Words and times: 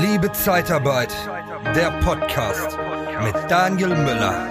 Liebe 0.00 0.32
Zeitarbeit, 0.32 1.14
der 1.76 1.92
Podcast 2.00 2.76
mit 3.22 3.34
Daniel 3.48 3.90
Müller. 3.90 4.48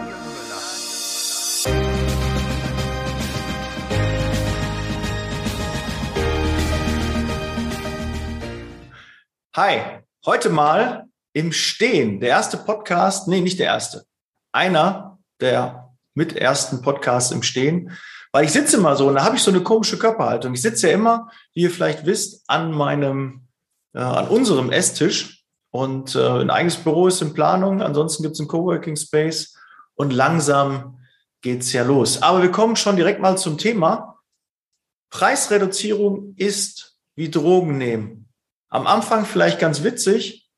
Hi, 9.54 9.82
heute 10.26 10.50
mal 10.50 11.08
im 11.34 11.52
Stehen. 11.52 12.22
Der 12.22 12.30
erste 12.30 12.56
Podcast, 12.56 13.28
nee, 13.28 13.42
nicht 13.42 13.60
der 13.60 13.68
erste. 13.68 14.06
Einer 14.54 15.20
der 15.42 15.94
mit 16.14 16.38
ersten 16.38 16.82
Podcasts 16.82 17.32
im 17.32 17.44
Stehen. 17.44 17.92
Weil 18.32 18.46
ich 18.46 18.52
sitze 18.52 18.78
immer 18.78 18.96
so 18.96 19.10
und 19.10 19.16
da 19.16 19.26
habe 19.26 19.36
ich 19.36 19.44
so 19.44 19.52
eine 19.52 19.62
komische 19.62 20.00
Körperhaltung. 20.00 20.54
Ich 20.54 20.62
sitze 20.62 20.88
ja 20.88 20.94
immer, 20.94 21.30
wie 21.54 21.64
ihr 21.64 21.70
vielleicht 21.70 22.06
wisst, 22.06 22.44
an 22.48 22.72
meinem, 22.72 23.43
äh, 23.94 24.00
an 24.00 24.28
unserem 24.28 24.72
Esstisch. 24.72 25.46
Und 25.72 26.16
äh, 26.16 26.20
ein 26.20 26.50
eigenes 26.50 26.78
Büro 26.78 27.08
ist 27.08 27.22
in 27.22 27.34
Planung. 27.34 27.82
Ansonsten 27.82 28.24
gibt 28.24 28.34
es 28.34 28.40
einen 28.40 28.50
Coworking 28.50 28.96
Space. 28.96 29.58
Und 29.96 30.14
langsam 30.14 31.00
geht's 31.42 31.74
ja 31.74 31.84
los. 31.84 32.22
Aber 32.22 32.42
wir 32.42 32.52
kommen 32.52 32.76
schon 32.76 32.96
direkt 32.96 33.22
mal 33.22 33.38
zum 33.38 33.58
Thema. 33.58 34.20
Preisreduzierung 35.10 36.34
ist 36.38 36.98
wie 37.16 37.30
Drogen 37.30 37.78
nehmen. 37.78 38.30
Am 38.70 38.88
Anfang 38.88 39.26
vielleicht 39.26 39.60
ganz 39.60 39.84
witzig, 39.84 40.50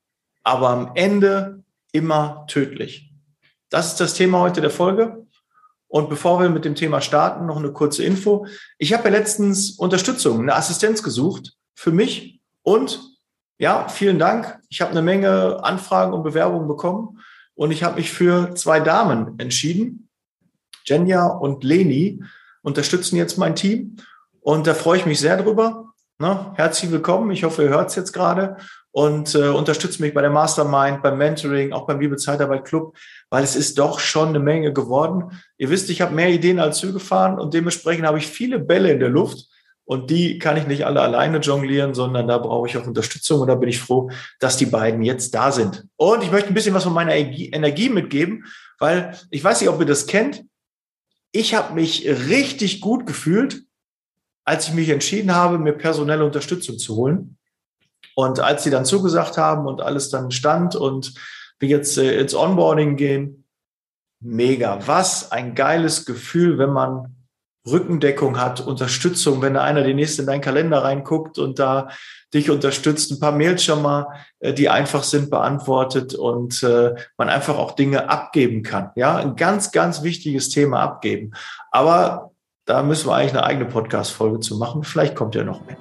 aber 0.43 0.70
am 0.70 0.91
Ende 0.95 1.63
immer 1.91 2.45
tödlich. 2.48 3.12
Das 3.70 3.88
ist 3.88 3.99
das 3.99 4.13
Thema 4.13 4.40
heute 4.40 4.62
der 4.62 4.70
Folge. 4.70 5.26
Und 5.88 6.09
bevor 6.09 6.40
wir 6.40 6.49
mit 6.49 6.65
dem 6.65 6.76
Thema 6.76 7.02
starten, 7.02 7.45
noch 7.45 7.57
eine 7.57 7.73
kurze 7.73 8.04
Info. 8.04 8.48
Ich 8.77 8.93
habe 8.93 9.05
ja 9.05 9.17
letztens 9.17 9.71
Unterstützung, 9.71 10.40
eine 10.40 10.55
Assistenz 10.55 11.04
gesucht 11.04 11.54
für 11.73 11.91
mich 11.91 12.41
und 12.63 13.14
ja, 13.57 13.87
vielen 13.87 14.19
Dank. 14.19 14.59
Ich 14.69 14.81
habe 14.81 14.91
eine 14.91 15.01
Menge 15.01 15.63
Anfragen 15.63 16.13
und 16.13 16.23
Bewerbungen 16.23 16.67
bekommen 16.67 17.20
und 17.53 17.71
ich 17.71 17.84
habe 17.84 17.95
mich 17.95 18.12
für 18.12 18.53
zwei 18.55 18.79
Damen 18.79 19.39
entschieden. 19.39 20.09
Jenja 20.85 21.25
und 21.25 21.63
Leni 21.63 22.21
unterstützen 22.62 23.15
jetzt 23.15 23.37
mein 23.37 23.55
Team 23.55 23.97
und 24.41 24.67
da 24.67 24.73
freue 24.73 24.99
ich 24.99 25.05
mich 25.05 25.20
sehr 25.20 25.41
drüber. 25.41 25.93
Ne? 26.20 26.53
Herzlich 26.55 26.91
willkommen. 26.91 27.31
Ich 27.31 27.43
hoffe, 27.43 27.63
ihr 27.63 27.70
hört 27.70 27.89
es 27.89 27.95
jetzt 27.95 28.12
gerade 28.12 28.57
und 28.91 29.35
äh, 29.35 29.49
unterstützt 29.49 29.99
mich 29.99 30.13
bei 30.13 30.21
der 30.21 30.29
Mastermind, 30.29 31.01
beim 31.01 31.17
Mentoring, 31.17 31.73
auch 31.73 31.87
beim 31.87 31.99
Liebe 31.99 32.17
Zeitarbeit 32.17 32.65
Club, 32.65 32.95
weil 33.29 33.43
es 33.43 33.55
ist 33.55 33.77
doch 33.79 33.99
schon 33.99 34.29
eine 34.29 34.40
Menge 34.40 34.71
geworden. 34.71 35.31
Ihr 35.57 35.69
wisst, 35.69 35.90
ich 35.90 36.01
habe 36.01 36.15
mehr 36.15 36.29
Ideen 36.29 36.59
als 36.59 36.79
Züge 36.79 36.99
fahren 36.99 37.40
und 37.40 37.53
dementsprechend 37.53 38.05
habe 38.05 38.17
ich 38.17 38.27
viele 38.27 38.59
Bälle 38.59 38.91
in 38.91 38.99
der 38.99 39.09
Luft 39.09 39.49
und 39.85 40.09
die 40.09 40.39
kann 40.39 40.57
ich 40.57 40.65
nicht 40.65 40.85
alle 40.85 41.01
alleine 41.01 41.37
jonglieren, 41.37 41.93
sondern 41.93 42.27
da 42.27 42.39
brauche 42.39 42.67
ich 42.67 42.75
auch 42.77 42.87
Unterstützung 42.87 43.41
und 43.41 43.47
da 43.47 43.55
bin 43.55 43.69
ich 43.69 43.79
froh, 43.79 44.09
dass 44.39 44.57
die 44.57 44.65
beiden 44.65 45.03
jetzt 45.03 45.35
da 45.35 45.51
sind. 45.51 45.85
Und 45.95 46.23
ich 46.23 46.31
möchte 46.31 46.49
ein 46.49 46.55
bisschen 46.55 46.73
was 46.73 46.83
von 46.83 46.93
meiner 46.93 47.15
Energie 47.15 47.89
mitgeben, 47.89 48.45
weil 48.79 49.17
ich 49.29 49.43
weiß 49.43 49.61
nicht, 49.61 49.69
ob 49.69 49.79
ihr 49.79 49.85
das 49.85 50.07
kennt. 50.07 50.43
Ich 51.31 51.53
habe 51.53 51.75
mich 51.75 52.07
richtig 52.07 52.81
gut 52.81 53.05
gefühlt, 53.05 53.63
als 54.43 54.67
ich 54.67 54.73
mich 54.73 54.89
entschieden 54.89 55.35
habe, 55.35 55.59
mir 55.59 55.73
personelle 55.73 56.25
Unterstützung 56.25 56.79
zu 56.79 56.95
holen. 56.95 57.37
Und 58.15 58.39
als 58.39 58.63
sie 58.63 58.69
dann 58.69 58.85
zugesagt 58.85 59.37
haben 59.37 59.67
und 59.67 59.81
alles 59.81 60.09
dann 60.09 60.31
stand 60.31 60.75
und 60.75 61.13
wir 61.59 61.69
jetzt 61.69 61.97
äh, 61.97 62.19
ins 62.19 62.33
Onboarding 62.33 62.95
gehen, 62.95 63.45
mega. 64.19 64.88
Was 64.88 65.31
ein 65.31 65.53
geiles 65.53 66.06
Gefühl, 66.06 66.57
wenn 66.57 66.72
man 66.72 67.25
Rückendeckung 67.68 68.40
hat, 68.40 68.62
Unterstützung, 68.62 69.41
wenn 69.41 69.56
da 69.56 69.63
einer 69.63 69.84
den 69.84 69.96
nächsten 69.96 70.22
in 70.22 70.28
deinen 70.28 70.41
Kalender 70.41 70.84
reinguckt 70.84 71.40
und 71.40 71.59
da 71.59 71.90
dich 72.34 72.50
unterstützt, 72.50 73.12
ein 73.12 73.19
paar 73.19 73.31
Mails 73.31 73.63
schon 73.63 73.81
mal, 73.81 74.08
äh, 74.40 74.53
die 74.53 74.69
einfach 74.69 75.03
sind, 75.03 75.30
beantwortet 75.30 76.13
und 76.13 76.62
äh, 76.63 76.94
man 77.18 77.30
einfach 77.30 77.58
auch 77.58 77.72
Dinge 77.72 78.09
abgeben 78.09 78.62
kann. 78.62 78.92
Ja, 78.96 79.16
ein 79.16 79.36
ganz, 79.36 79.72
ganz 79.72 80.04
wichtiges 80.04 80.50
Thema 80.50 80.81
abgeben. 80.81 81.31
Aber 81.72 82.31
da 82.66 82.84
müssen 82.84 83.08
wir 83.09 83.16
eigentlich 83.16 83.34
eine 83.34 83.44
eigene 83.44 83.66
Podcast-Folge 83.66 84.40
zu 84.40 84.58
machen. 84.58 84.84
Vielleicht 84.84 85.16
kommt 85.16 85.36
ja 85.36 85.44
noch 85.44 85.66
mehr. 85.66 85.78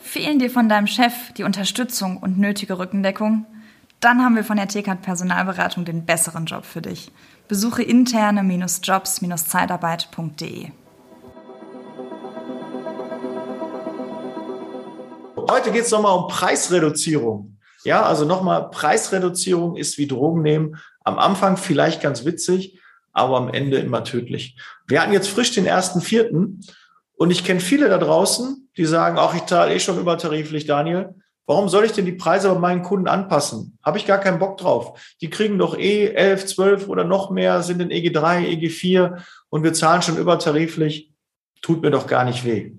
Fehlen 0.00 0.38
dir 0.38 0.50
von 0.50 0.68
deinem 0.68 0.86
Chef 0.86 1.12
die 1.36 1.44
Unterstützung 1.44 2.16
und 2.16 2.38
nötige 2.38 2.78
Rückendeckung? 2.78 3.46
Dann 4.00 4.24
haben 4.24 4.36
wir 4.36 4.44
von 4.44 4.56
der 4.56 4.68
TKAT 4.68 5.02
Personalberatung 5.02 5.84
den 5.84 6.06
besseren 6.06 6.46
Job 6.46 6.64
für 6.64 6.80
dich. 6.80 7.10
Besuche 7.48 7.82
interne-jobs-zeitarbeit.de. 7.82 10.68
Heute 15.50 15.72
geht 15.72 15.84
es 15.84 15.90
nochmal 15.90 16.18
um 16.18 16.28
Preisreduzierung. 16.28 17.56
Ja, 17.84 18.02
also 18.02 18.26
nochmal, 18.26 18.68
Preisreduzierung 18.68 19.76
ist 19.76 19.96
wie 19.96 20.06
Drogen 20.06 20.42
nehmen. 20.42 20.76
Am 21.04 21.18
Anfang 21.18 21.56
vielleicht 21.56 22.02
ganz 22.02 22.26
witzig, 22.26 22.78
aber 23.12 23.38
am 23.38 23.48
Ende 23.48 23.78
immer 23.78 24.04
tödlich. 24.04 24.58
Wir 24.86 25.00
hatten 25.00 25.14
jetzt 25.14 25.30
frisch 25.30 25.52
den 25.52 25.64
ersten 25.64 26.02
Vierten 26.02 26.60
und 27.16 27.30
ich 27.30 27.44
kenne 27.44 27.60
viele 27.60 27.88
da 27.88 27.96
draußen, 27.96 28.68
die 28.76 28.84
sagen, 28.84 29.16
ach, 29.18 29.34
ich 29.34 29.46
zahle 29.46 29.74
eh 29.74 29.80
schon 29.80 29.98
übertariflich, 29.98 30.66
Daniel. 30.66 31.14
Warum 31.48 31.70
soll 31.70 31.86
ich 31.86 31.92
denn 31.92 32.04
die 32.04 32.12
Preise 32.12 32.52
bei 32.52 32.58
meinen 32.58 32.82
Kunden 32.82 33.08
anpassen? 33.08 33.78
Habe 33.82 33.96
ich 33.96 34.04
gar 34.04 34.18
keinen 34.18 34.38
Bock 34.38 34.58
drauf. 34.58 35.16
Die 35.22 35.30
kriegen 35.30 35.58
doch 35.58 35.78
eh 35.78 36.08
11, 36.08 36.44
12 36.44 36.88
oder 36.88 37.04
noch 37.04 37.30
mehr, 37.30 37.62
sind 37.62 37.80
in 37.80 37.88
EG3, 37.88 38.46
EG4 38.48 39.24
und 39.48 39.62
wir 39.62 39.72
zahlen 39.72 40.02
schon 40.02 40.18
übertariflich. 40.18 41.10
Tut 41.62 41.80
mir 41.80 41.90
doch 41.90 42.06
gar 42.06 42.26
nicht 42.26 42.44
weh. 42.44 42.72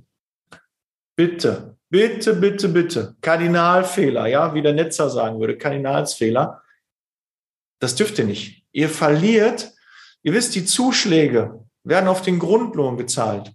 Bitte, 1.16 1.78
bitte, 1.90 2.36
bitte, 2.36 2.70
bitte. 2.70 3.16
Kardinalfehler, 3.22 4.28
ja, 4.28 4.54
wie 4.54 4.62
der 4.62 4.74
Netzer 4.74 5.10
sagen 5.10 5.40
würde, 5.40 5.58
Kardinalsfehler. 5.58 6.62
Das 7.80 7.96
dürft 7.96 8.20
ihr 8.20 8.26
nicht. 8.26 8.68
Ihr 8.72 8.90
verliert, 8.90 9.74
ihr 10.22 10.34
wisst, 10.34 10.54
die 10.54 10.66
Zuschläge 10.66 11.66
werden 11.84 12.08
auf 12.08 12.22
den 12.22 12.38
Grundlohn 12.38 12.98
gezahlt 12.98 13.52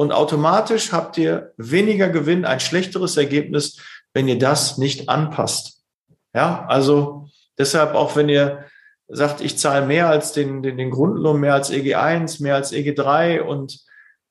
und 0.00 0.12
automatisch 0.12 0.92
habt 0.92 1.18
ihr 1.18 1.52
weniger 1.58 2.08
Gewinn, 2.08 2.46
ein 2.46 2.58
schlechteres 2.58 3.18
Ergebnis, 3.18 3.76
wenn 4.14 4.28
ihr 4.28 4.38
das 4.38 4.78
nicht 4.78 5.10
anpasst. 5.10 5.82
Ja, 6.32 6.64
also 6.68 7.28
deshalb 7.58 7.94
auch 7.94 8.16
wenn 8.16 8.30
ihr 8.30 8.64
sagt, 9.08 9.42
ich 9.42 9.58
zahle 9.58 9.84
mehr 9.84 10.08
als 10.08 10.32
den, 10.32 10.62
den, 10.62 10.78
den 10.78 10.90
Grundlohn, 10.90 11.38
mehr 11.38 11.52
als 11.52 11.70
EG1, 11.70 12.42
mehr 12.42 12.54
als 12.54 12.72
EG3 12.72 13.42
und 13.42 13.78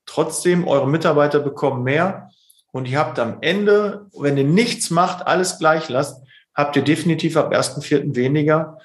trotzdem 0.08 0.68
eure 0.68 0.88
Mitarbeiter 0.88 1.40
bekommen 1.40 1.84
mehr 1.84 2.32
und 2.72 2.88
ihr 2.88 2.98
habt 2.98 3.20
am 3.20 3.38
Ende, 3.42 4.08
wenn 4.18 4.40
ihr 4.40 4.46
nichts 4.46 4.90
macht, 4.90 5.28
alles 5.28 5.60
gleich 5.60 5.88
lasst, 5.88 6.26
habt 6.56 6.78
ihr 6.78 6.84
definitiv 6.84 7.38
ab 7.38 7.54
1.4. 7.54 8.16
weniger 8.16 8.80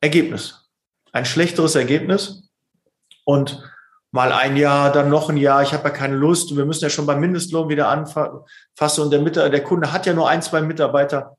Ergebnis. 0.00 0.68
Ein 1.12 1.26
schlechteres 1.26 1.76
Ergebnis 1.76 2.50
und 3.24 3.62
mal 4.14 4.30
ein 4.30 4.56
Jahr, 4.56 4.92
dann 4.92 5.10
noch 5.10 5.28
ein 5.28 5.36
Jahr, 5.36 5.64
ich 5.64 5.72
habe 5.72 5.88
ja 5.88 5.90
keine 5.90 6.14
Lust 6.14 6.52
und 6.52 6.56
wir 6.56 6.64
müssen 6.64 6.84
ja 6.84 6.88
schon 6.88 7.04
beim 7.04 7.18
Mindestlohn 7.18 7.68
wieder 7.68 7.88
anfassen 7.88 9.02
und 9.02 9.10
der, 9.10 9.50
der 9.50 9.64
Kunde 9.64 9.92
hat 9.92 10.06
ja 10.06 10.14
nur 10.14 10.28
ein, 10.28 10.40
zwei 10.40 10.62
Mitarbeiter. 10.62 11.36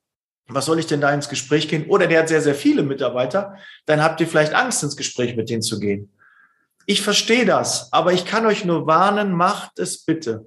Was 0.49 0.65
soll 0.65 0.77
ich 0.77 0.85
denn 0.85 0.99
da 0.99 1.09
ins 1.13 1.29
Gespräch 1.29 1.69
gehen? 1.69 1.85
Oder 1.87 2.05
der 2.07 2.19
hat 2.19 2.27
sehr, 2.27 2.41
sehr 2.41 2.53
viele 2.53 2.83
Mitarbeiter, 2.83 3.55
dann 3.85 4.03
habt 4.03 4.19
ihr 4.19 4.27
vielleicht 4.27 4.53
Angst, 4.53 4.83
ins 4.83 4.97
Gespräch 4.97 5.37
mit 5.37 5.49
denen 5.49 5.61
zu 5.61 5.79
gehen. 5.79 6.11
Ich 6.85 7.01
verstehe 7.01 7.45
das, 7.45 7.93
aber 7.93 8.11
ich 8.11 8.25
kann 8.25 8.45
euch 8.45 8.65
nur 8.65 8.85
warnen, 8.85 9.31
macht 9.31 9.79
es 9.79 10.03
bitte. 10.03 10.45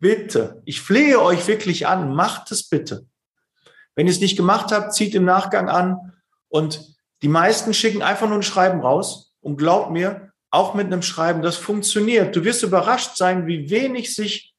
Bitte. 0.00 0.62
Ich 0.64 0.80
flehe 0.80 1.22
euch 1.22 1.46
wirklich 1.46 1.86
an, 1.86 2.12
macht 2.16 2.50
es 2.50 2.68
bitte. 2.68 3.06
Wenn 3.94 4.08
ihr 4.08 4.12
es 4.12 4.20
nicht 4.20 4.36
gemacht 4.36 4.72
habt, 4.72 4.92
zieht 4.92 5.14
im 5.14 5.24
Nachgang 5.24 5.68
an 5.68 6.14
und 6.48 6.96
die 7.22 7.28
meisten 7.28 7.72
schicken 7.74 8.02
einfach 8.02 8.26
nur 8.26 8.38
ein 8.38 8.42
Schreiben 8.42 8.80
raus 8.80 9.34
und 9.40 9.56
glaubt 9.56 9.92
mir, 9.92 10.29
auch 10.50 10.74
mit 10.74 10.86
einem 10.86 11.02
Schreiben, 11.02 11.42
das 11.42 11.56
funktioniert. 11.56 12.34
Du 12.34 12.44
wirst 12.44 12.62
überrascht 12.62 13.16
sein, 13.16 13.46
wie 13.46 13.70
wenig 13.70 14.14
sich 14.14 14.54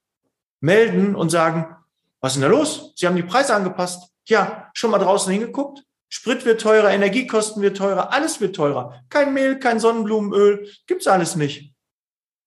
melden 0.61 1.15
und 1.15 1.29
sagen, 1.29 1.75
was 2.21 2.33
ist 2.33 2.41
denn 2.41 2.49
da 2.49 2.55
los? 2.55 2.93
Sie 2.95 3.07
haben 3.07 3.15
die 3.15 3.23
Preise 3.23 3.55
angepasst. 3.55 4.09
Ja, 4.25 4.69
schon 4.73 4.91
mal 4.91 4.99
draußen 4.99 5.31
hingeguckt? 5.31 5.83
Sprit 6.07 6.45
wird 6.45 6.61
teurer, 6.61 6.91
Energiekosten 6.91 7.61
wird 7.61 7.77
teurer, 7.77 8.13
alles 8.13 8.41
wird 8.41 8.55
teurer. 8.55 9.01
Kein 9.09 9.33
Mehl, 9.33 9.59
kein 9.59 9.79
Sonnenblumenöl, 9.79 10.69
gibt's 10.85 11.07
alles 11.07 11.35
nicht. 11.35 11.73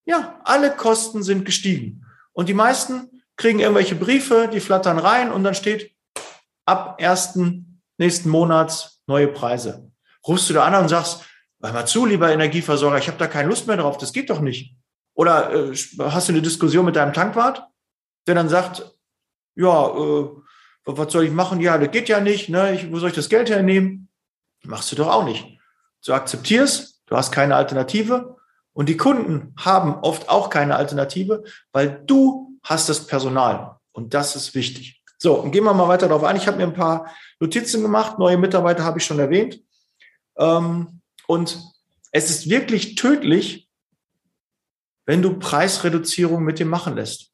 Ja, 0.04 0.40
alle 0.44 0.70
Kosten 0.70 1.22
sind 1.22 1.44
gestiegen. 1.44 2.04
Und 2.32 2.48
die 2.48 2.54
meisten 2.54 3.22
kriegen 3.36 3.60
irgendwelche 3.60 3.94
Briefe, 3.94 4.48
die 4.52 4.60
flattern 4.60 4.98
rein 4.98 5.32
und 5.32 5.44
dann 5.44 5.54
steht 5.54 5.94
ab 6.66 7.00
ersten 7.00 7.82
nächsten 7.98 8.28
Monats 8.28 9.00
neue 9.06 9.28
Preise. 9.28 9.90
Rufst 10.26 10.48
du 10.50 10.54
da 10.54 10.64
an 10.64 10.74
und 10.74 10.88
sagst, 10.88 11.24
Hör 11.64 11.72
mal 11.72 11.86
zu, 11.86 12.04
lieber 12.04 12.30
Energieversorger, 12.30 12.98
ich 12.98 13.08
habe 13.08 13.16
da 13.16 13.26
keine 13.26 13.48
Lust 13.48 13.66
mehr 13.66 13.78
drauf, 13.78 13.96
das 13.96 14.12
geht 14.12 14.28
doch 14.28 14.40
nicht. 14.40 14.76
Oder 15.14 15.50
äh, 15.50 15.74
hast 15.98 16.28
du 16.28 16.32
eine 16.34 16.42
Diskussion 16.42 16.84
mit 16.84 16.94
deinem 16.94 17.14
Tankwart, 17.14 17.66
der 18.26 18.34
dann 18.34 18.50
sagt, 18.50 18.94
ja, 19.54 19.88
äh, 19.88 20.28
was 20.84 21.12
soll 21.12 21.24
ich 21.24 21.30
machen? 21.30 21.60
Ja, 21.60 21.78
das 21.78 21.90
geht 21.90 22.10
ja 22.10 22.20
nicht, 22.20 22.50
ne? 22.50 22.74
Ich, 22.74 22.92
wo 22.92 22.98
soll 22.98 23.08
ich 23.08 23.14
das 23.14 23.30
Geld 23.30 23.48
hernehmen? 23.48 24.10
Machst 24.64 24.92
du 24.92 24.96
doch 24.96 25.08
auch 25.08 25.24
nicht. 25.24 25.58
Du 26.04 26.12
akzeptierst, 26.12 27.02
du 27.06 27.16
hast 27.16 27.32
keine 27.32 27.56
Alternative 27.56 28.36
und 28.74 28.90
die 28.90 28.98
Kunden 28.98 29.54
haben 29.56 29.94
oft 30.02 30.28
auch 30.28 30.50
keine 30.50 30.76
Alternative, 30.76 31.44
weil 31.72 32.02
du 32.04 32.58
hast 32.62 32.90
das 32.90 33.06
Personal 33.06 33.78
Und 33.92 34.12
das 34.12 34.36
ist 34.36 34.54
wichtig. 34.54 35.02
So, 35.16 35.40
und 35.40 35.52
gehen 35.52 35.64
wir 35.64 35.72
mal 35.72 35.88
weiter 35.88 36.08
darauf 36.08 36.24
ein. 36.24 36.36
Ich 36.36 36.46
habe 36.46 36.58
mir 36.58 36.64
ein 36.64 36.74
paar 36.74 37.10
Notizen 37.40 37.80
gemacht. 37.80 38.18
Neue 38.18 38.36
Mitarbeiter 38.36 38.84
habe 38.84 38.98
ich 38.98 39.06
schon 39.06 39.18
erwähnt. 39.18 39.62
Ähm, 40.36 41.00
und 41.26 41.58
es 42.10 42.30
ist 42.30 42.48
wirklich 42.48 42.94
tödlich, 42.94 43.68
wenn 45.06 45.22
du 45.22 45.38
Preisreduzierung 45.38 46.44
mit 46.44 46.58
dem 46.58 46.68
machen 46.68 46.94
lässt. 46.94 47.32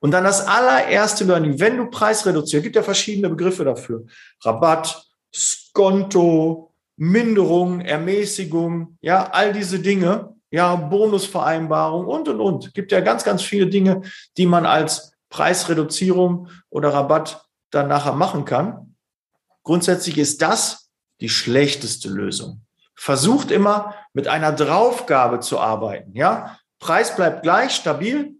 Und 0.00 0.12
dann 0.12 0.24
das 0.24 0.46
allererste 0.46 1.24
Learning, 1.24 1.58
wenn 1.58 1.76
du 1.76 1.90
Preisreduzierst, 1.90 2.62
gibt 2.62 2.76
ja 2.76 2.82
verschiedene 2.82 3.28
Begriffe 3.28 3.64
dafür. 3.64 4.04
Rabatt, 4.42 5.04
Skonto, 5.34 6.72
Minderung, 6.96 7.80
Ermäßigung, 7.80 8.98
ja, 9.00 9.30
all 9.30 9.52
diese 9.52 9.80
Dinge, 9.80 10.34
ja, 10.50 10.74
Bonusvereinbarung 10.74 12.06
und, 12.06 12.28
und, 12.28 12.40
und. 12.40 12.74
Gibt 12.74 12.92
ja 12.92 13.00
ganz, 13.00 13.24
ganz 13.24 13.42
viele 13.42 13.66
Dinge, 13.66 14.02
die 14.36 14.46
man 14.46 14.66
als 14.66 15.12
Preisreduzierung 15.30 16.48
oder 16.70 16.92
Rabatt 16.92 17.44
dann 17.70 17.88
nachher 17.88 18.14
machen 18.14 18.44
kann. 18.44 18.94
Grundsätzlich 19.62 20.16
ist 20.18 20.40
das 20.40 20.90
die 21.20 21.28
schlechteste 21.28 22.08
Lösung. 22.08 22.62
Versucht 23.00 23.52
immer 23.52 23.94
mit 24.12 24.26
einer 24.26 24.52
Draufgabe 24.52 25.38
zu 25.38 25.60
arbeiten, 25.60 26.16
ja. 26.16 26.58
Preis 26.80 27.14
bleibt 27.14 27.42
gleich, 27.42 27.72
stabil, 27.72 28.34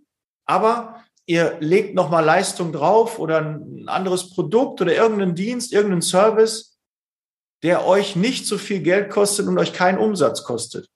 aber 0.46 1.04
ihr 1.26 1.56
legt 1.60 1.94
nochmal 1.94 2.24
Leistung 2.24 2.72
drauf 2.72 3.20
oder 3.20 3.38
ein 3.38 3.88
anderes 3.88 4.30
Produkt 4.34 4.80
oder 4.80 4.94
irgendeinen 4.94 5.36
Dienst, 5.36 5.72
irgendeinen 5.72 6.02
Service, 6.02 6.76
der 7.62 7.86
euch 7.86 8.16
nicht 8.16 8.46
so 8.46 8.58
viel 8.58 8.80
Geld 8.80 9.10
kostet 9.10 9.46
und 9.46 9.58
euch 9.58 9.72
keinen 9.72 9.98
Umsatz 9.98 10.42
kostet. 10.42 10.88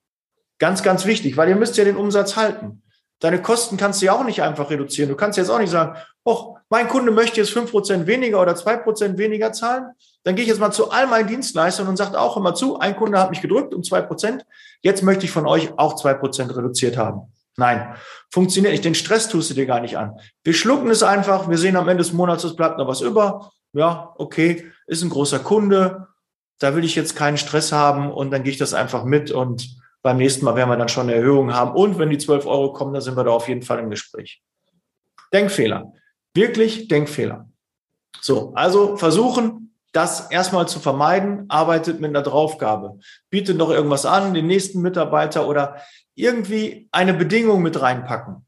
Ganz, 0.59 0.83
ganz 0.83 1.05
wichtig, 1.05 1.37
weil 1.37 1.49
ihr 1.49 1.57
müsst 1.57 1.77
ja 1.77 1.85
den 1.85 1.97
Umsatz 1.97 2.37
halten. 2.37 2.83
Deine 3.21 3.41
Kosten 3.41 3.77
kannst 3.77 4.03
du 4.03 4.07
ja 4.07 4.13
auch 4.15 4.25
nicht 4.25 4.43
einfach 4.43 4.71
reduzieren. 4.71 5.09
Du 5.09 5.17
kannst 5.17 5.39
jetzt 5.39 5.51
auch 5.51 5.59
nicht 5.59 5.71
sagen, 5.71 5.97
oh, 6.25 6.57
mein 6.73 6.89
Kunde 6.89 7.13
möchte 7.13 7.39
jetzt 7.39 7.51
fünf 7.51 7.71
Prozent 7.71 8.07
weniger 8.07 8.41
oder 8.41 8.57
zwei 8.57 8.79
Prozent 8.79 9.19
weniger 9.19 9.53
zahlen. 9.53 9.93
Dann 10.25 10.37
gehe 10.37 10.43
ich 10.43 10.49
jetzt 10.49 10.59
mal 10.59 10.71
zu 10.71 10.91
all 10.91 11.07
meinen 11.07 11.29
Dienstleistern 11.29 11.87
und 11.87 11.99
sage 11.99 12.19
auch 12.19 12.39
immer 12.39 12.55
zu, 12.55 12.79
ein 12.79 12.97
Kunde 12.97 13.19
hat 13.21 13.29
mich 13.29 13.43
gedrückt 13.43 13.75
um 13.75 13.83
zwei 13.83 14.01
Prozent. 14.01 14.47
Jetzt 14.81 15.03
möchte 15.03 15.27
ich 15.27 15.31
von 15.31 15.47
euch 15.47 15.79
auch 15.79 15.97
zwei 15.97 16.15
Prozent 16.15 16.57
reduziert 16.57 16.97
haben. 16.97 17.31
Nein, 17.59 17.95
funktioniert 18.31 18.73
nicht. 18.73 18.87
Den 18.87 18.95
Stress 18.95 19.29
tust 19.29 19.51
du 19.51 19.55
dir 19.55 19.67
gar 19.67 19.81
nicht 19.81 19.99
an. 19.99 20.17
Wir 20.45 20.55
schlucken 20.55 20.89
es 20.89 21.03
einfach. 21.03 21.47
Wir 21.51 21.59
sehen 21.59 21.77
am 21.77 21.91
Ende 21.91 22.05
des 22.05 22.15
Monats, 22.15 22.43
es 22.43 22.57
bleibt 22.57 22.79
noch 22.79 22.89
was 22.89 23.03
über. 23.03 23.51
Ja, 23.75 24.15
okay, 24.17 24.73
ist 24.87 25.03
ein 25.03 25.11
großer 25.11 25.41
Kunde. 25.41 26.07
Da 26.59 26.75
will 26.75 26.85
ich 26.85 26.95
jetzt 26.95 27.17
keinen 27.17 27.37
Stress 27.37 27.71
haben 27.71 28.11
und 28.11 28.31
dann 28.31 28.45
gehe 28.45 28.53
ich 28.53 28.59
das 28.59 28.73
einfach 28.73 29.05
mit 29.05 29.31
und 29.31 29.77
beim 30.01 30.17
nächsten 30.17 30.47
Mal 30.47 30.57
werden 30.57 30.71
wir 30.71 30.79
dann 30.79 30.89
schon 30.89 31.03
eine 31.03 31.17
Erhöhung 31.17 31.53
haben. 31.53 31.73
Und 31.73 31.99
wenn 31.99 32.09
die 32.09 32.17
12 32.17 32.47
Euro 32.47 32.73
kommen, 32.73 32.95
dann 32.95 33.03
sind 33.03 33.15
wir 33.15 33.25
da 33.25 33.31
auf 33.33 33.47
jeden 33.47 33.61
Fall 33.61 33.79
im 33.79 33.91
Gespräch. 33.91 34.43
Denkfehler. 35.35 35.93
Wirklich 36.35 36.89
Denkfehler. 36.89 37.49
So, 38.21 38.53
also 38.55 38.97
versuchen, 38.97 39.75
das 39.93 40.31
erstmal 40.31 40.67
zu 40.69 40.81
vermeiden, 40.81 41.45
arbeitet 41.49 42.01
mit 42.01 42.11
einer 42.11 42.23
Draufgabe. 42.23 42.99
Bietet 43.31 43.59
noch 43.59 43.71
irgendwas 43.71 44.07
an, 44.07 44.33
den 44.33 44.47
nächsten 44.47 44.81
Mitarbeiter 44.81 45.47
oder 45.47 45.83
irgendwie 46.15 46.89
eine 46.93 47.15
Bedingung 47.15 47.63
mit 47.63 47.81
reinpacken. 47.81 48.47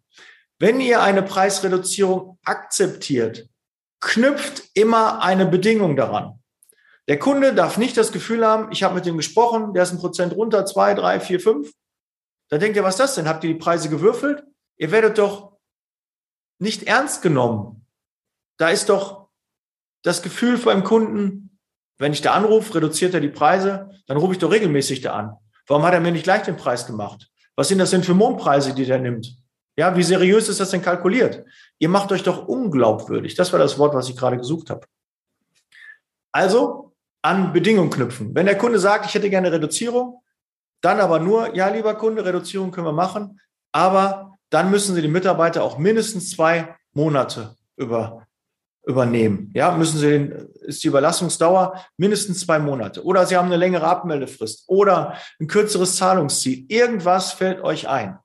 Wenn 0.59 0.81
ihr 0.81 1.03
eine 1.03 1.23
Preisreduzierung 1.23 2.39
akzeptiert, 2.45 3.49
knüpft 4.01 4.63
immer 4.75 5.23
eine 5.23 5.47
Bedingung 5.47 5.97
daran. 5.97 6.41
Der 7.09 7.19
Kunde 7.19 7.55
darf 7.55 7.77
nicht 7.77 7.97
das 7.97 8.13
Gefühl 8.13 8.47
haben, 8.47 8.73
ich 8.73 8.83
habe 8.83 8.95
mit 8.95 9.05
dem 9.05 9.19
gesprochen, 9.19 9.75
der 9.75 9.83
ist 9.83 9.93
ein 9.93 9.99
Prozent 9.99 10.35
runter, 10.35 10.65
zwei, 10.65 10.95
drei, 10.95 11.21
vier, 11.21 11.41
fünf. 11.41 11.73
Da 12.49 12.57
denkt 12.57 12.77
ihr, 12.77 12.85
was 12.85 12.95
ist 12.95 13.01
das 13.01 13.15
denn? 13.17 13.29
Habt 13.29 13.45
ihr 13.45 13.53
die 13.53 13.59
Preise 13.59 13.91
gewürfelt? 13.91 14.45
Ihr 14.77 14.91
werdet 14.91 15.19
doch 15.19 15.54
nicht 16.59 16.85
ernst 16.85 17.23
genommen. 17.23 17.87
Da 18.57 18.69
ist 18.69 18.89
doch 18.89 19.29
das 20.03 20.23
Gefühl 20.23 20.59
beim 20.59 20.85
Kunden, 20.85 21.59
wenn 21.99 22.13
ich 22.13 22.23
da 22.23 22.35
anrufe, 22.35 22.75
reduziert 22.75 23.15
er 23.15 23.21
die 23.21 23.29
Preise, 23.29 23.91
dann 24.07 24.17
rufe 24.17 24.33
ich 24.33 24.39
doch 24.39 24.51
regelmäßig 24.51 25.01
da 25.01 25.15
an. 25.15 25.37
Warum 25.67 25.85
hat 25.85 25.95
er 25.95 26.01
mir 26.01 26.13
nicht 26.13 26.25
gleich 26.25 26.43
den 26.43 26.57
Preis 26.57 26.87
gemacht? 26.87 27.31
Was 27.57 27.69
sind 27.69 27.79
das 27.79 27.91
denn 27.91 28.03
für 28.03 28.15
Mondpreise, 28.15 28.75
die 28.75 28.85
der 28.85 28.99
nimmt? 28.99 29.37
Ja, 29.77 29.97
wie 29.97 30.03
seriös 30.03 30.49
ist 30.49 30.61
das 30.61 30.71
denn 30.71 30.83
kalkuliert? 30.83 31.45
Ihr 31.79 31.89
macht 31.89 32.13
euch 32.13 32.23
doch 32.23 32.47
unglaubwürdig. 32.47 33.35
Das 33.35 33.53
war 33.53 33.59
das 33.59 33.79
Wort, 33.79 33.95
was 33.95 34.09
ich 34.09 34.17
gerade 34.17 34.37
gesucht 34.37 34.71
habe. 34.71 34.87
Also 36.33 36.93
an 37.23 37.53
Bedingungen 37.53 37.91
knüpfen. 37.91 38.35
Wenn 38.35 38.47
der 38.47 38.59
Kunde 38.59 38.79
sagt, 38.79 39.07
ich 39.07 39.15
hätte 39.15 39.31
gerne 39.31 39.51
Reduzierung, 39.51 40.23
dann 40.81 41.01
aber 41.01 41.19
nur, 41.19 41.55
ja, 41.57 41.69
lieber 41.69 41.95
Kunde, 41.95 42.25
Reduzierung 42.25 42.71
können 42.71 42.87
wir 42.87 42.93
machen, 42.93 43.41
aber 43.73 44.34
dann 44.51 44.71
müssen 44.71 44.95
Sie 44.95 45.03
die 45.03 45.09
Mitarbeiter 45.09 45.63
auch 45.63 45.79
mindestens 45.79 46.31
zwei 46.31 46.77
Monate 46.93 47.57
über, 47.77 48.27
übernehmen. 48.87 49.51
Ja, 49.55 49.73
müssen 49.73 49.99
Sie 49.99 50.09
den, 50.09 50.33
ist 50.61 50.85
die 50.85 50.89
Überlassungsdauer 50.89 51.85
mindestens 51.97 52.41
zwei 52.41 52.59
Monate. 52.59 53.05
Oder 53.05 53.27
Sie 53.27 53.37
haben 53.37 53.47
eine 53.47 53.57
längere 53.57 53.87
Abmeldefrist 53.87 54.65
oder 54.69 55.15
ein 55.41 55.47
kürzeres 55.47 55.97
Zahlungsziel. 55.97 56.67
Irgendwas 56.69 57.33
fällt 57.33 57.63
euch 57.63 57.89
ein. 57.89 58.19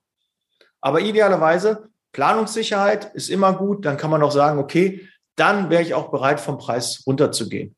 Aber 0.81 1.01
idealerweise, 1.01 1.89
Planungssicherheit 2.11 3.13
ist 3.13 3.29
immer 3.29 3.53
gut. 3.53 3.85
Dann 3.85 3.97
kann 3.97 4.09
man 4.09 4.23
auch 4.23 4.31
sagen, 4.31 4.59
okay, 4.59 5.07
dann 5.35 5.69
wäre 5.69 5.81
ich 5.81 5.93
auch 5.93 6.11
bereit, 6.11 6.39
vom 6.39 6.57
Preis 6.57 7.03
runterzugehen. 7.05 7.75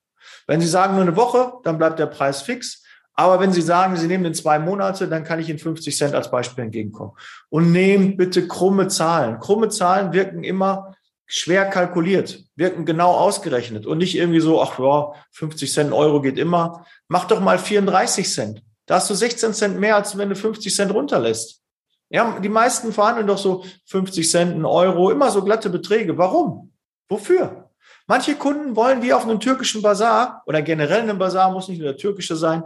Wenn 0.48 0.62
Sie 0.62 0.68
sagen 0.68 0.96
nur 0.96 1.04
eine 1.04 1.16
Woche, 1.16 1.54
dann 1.64 1.78
bleibt 1.78 2.00
der 2.00 2.08
Preis 2.08 2.42
fix. 2.42 2.84
Aber 3.22 3.40
wenn 3.40 3.54
Sie 3.54 3.62
sagen, 3.62 3.98
Sie 3.98 4.08
nehmen 4.08 4.24
den 4.24 4.34
zwei 4.34 4.58
Monate, 4.58 5.08
dann 5.08 5.24
kann 5.24 5.40
ich 5.40 5.48
Ihnen 5.48 5.60
50 5.60 5.96
Cent 5.96 6.16
als 6.16 6.32
Beispiel 6.32 6.64
entgegenkommen. 6.64 7.12
Und 7.50 7.72
nehmt 7.72 8.18
bitte 8.18 8.48
krumme 8.48 8.88
Zahlen. 8.88 9.40
Krumme 9.40 9.70
Zahlen 9.70 10.12
wirken 10.12 10.44
immer 10.44 10.96
schwer 11.28 11.66
kalkuliert, 11.66 12.44
wirken 12.56 12.84
genau 12.84 13.12
ausgerechnet 13.12 13.86
und 13.86 14.00
nicht 14.00 14.18
irgendwie 14.18 14.40
so, 14.40 14.60
ach 14.60 14.80
ja, 14.80 15.14
50 15.34 15.72
Cent 15.72 15.94
Euro 15.94 16.20
geht 16.22 16.40
immer. 16.40 16.84
Mach 17.10 17.26
doch 17.26 17.40
mal 17.42 17.60
34 17.60 18.28
Cent. 18.28 18.64
Da 18.88 18.96
hast 18.96 19.12
du 19.12 19.14
16 19.14 19.54
Cent 19.54 19.80
mehr, 19.80 19.98
als 19.98 20.18
wenn 20.18 20.30
du 20.30 20.36
50 20.36 20.76
Cent 20.76 20.92
runterlässt. 20.92 21.62
Ja, 22.10 22.40
die 22.40 22.50
meisten 22.50 22.92
verhandeln 22.92 23.28
doch 23.28 23.38
so 23.38 23.64
50 23.86 24.32
Cent, 24.32 24.56
ein 24.56 24.66
Euro, 24.66 25.12
immer 25.12 25.30
so 25.30 25.44
glatte 25.44 25.70
Beträge. 25.70 26.18
Warum? 26.18 26.74
Wofür? 27.08 27.70
Manche 28.08 28.34
Kunden 28.34 28.76
wollen 28.76 29.04
wie 29.04 29.14
auf 29.14 29.26
einem 29.26 29.40
türkischen 29.40 29.84
Bazar 29.84 30.42
oder 30.48 30.64
generell 30.64 31.02
einem 31.02 31.20
Bazar, 31.20 31.52
muss 31.52 31.68
nicht 31.68 31.78
nur 31.78 31.90
der 31.90 31.98
türkische 31.98 32.36
sein, 32.36 32.64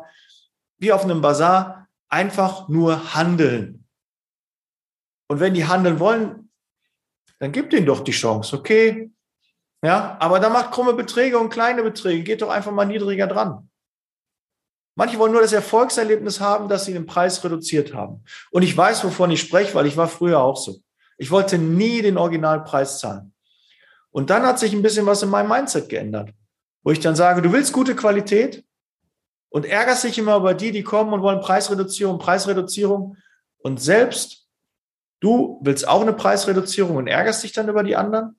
wie 0.85 0.93
auf 0.93 1.03
einem 1.03 1.19
Bazar 1.19 1.87
einfach 2.09 2.69
nur 2.69 3.15
handeln. 3.15 3.87
Und 5.27 5.39
wenn 5.39 5.55
die 5.55 5.65
handeln 5.65 5.99
wollen, 5.99 6.51
dann 7.39 7.51
gibt 7.51 7.73
ihnen 7.73 7.87
doch 7.87 8.01
die 8.01 8.11
Chance, 8.11 8.55
okay? 8.55 9.11
Ja, 9.83 10.15
aber 10.19 10.39
dann 10.39 10.53
macht 10.53 10.71
krumme 10.71 10.93
Beträge 10.93 11.39
und 11.39 11.49
kleine 11.49 11.81
Beträge, 11.81 12.21
geht 12.23 12.43
doch 12.43 12.49
einfach 12.49 12.71
mal 12.71 12.85
niedriger 12.85 13.25
dran. 13.25 13.67
Manche 14.95 15.17
wollen 15.17 15.31
nur 15.31 15.41
das 15.41 15.53
Erfolgserlebnis 15.53 16.39
haben, 16.39 16.69
dass 16.69 16.85
sie 16.85 16.93
den 16.93 17.07
Preis 17.07 17.43
reduziert 17.43 17.95
haben. 17.95 18.23
Und 18.51 18.61
ich 18.61 18.77
weiß, 18.77 19.03
wovon 19.03 19.31
ich 19.31 19.41
spreche, 19.41 19.73
weil 19.73 19.87
ich 19.87 19.97
war 19.97 20.07
früher 20.07 20.39
auch 20.39 20.57
so. 20.57 20.77
Ich 21.17 21.31
wollte 21.31 21.57
nie 21.57 22.03
den 22.03 22.17
Originalpreis 22.17 22.99
zahlen. 22.99 23.33
Und 24.11 24.29
dann 24.29 24.43
hat 24.43 24.59
sich 24.59 24.71
ein 24.71 24.83
bisschen 24.83 25.07
was 25.07 25.23
in 25.23 25.29
meinem 25.29 25.49
Mindset 25.49 25.89
geändert, 25.89 26.29
wo 26.83 26.91
ich 26.91 26.99
dann 26.99 27.15
sage, 27.15 27.41
du 27.41 27.51
willst 27.51 27.73
gute 27.73 27.95
Qualität 27.95 28.63
und 29.55 29.65
ärgerst 29.65 30.03
dich 30.03 30.17
immer 30.17 30.35
über 30.35 30.53
die, 30.53 30.73
die 30.73 30.83
kommen 30.83 31.13
und 31.13 31.21
wollen 31.21 31.39
Preisreduzierung, 31.39 32.19
Preisreduzierung. 32.19 33.15
Und 33.59 33.81
selbst 33.81 34.49
du 35.21 35.61
willst 35.63 35.87
auch 35.87 36.01
eine 36.01 36.11
Preisreduzierung 36.11 36.97
und 36.97 37.07
ärgerst 37.07 37.41
dich 37.41 37.53
dann 37.53 37.69
über 37.69 37.81
die 37.81 37.95
anderen, 37.95 38.35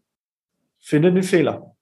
finde 0.78 1.10
den 1.10 1.22
Fehler. 1.22 1.74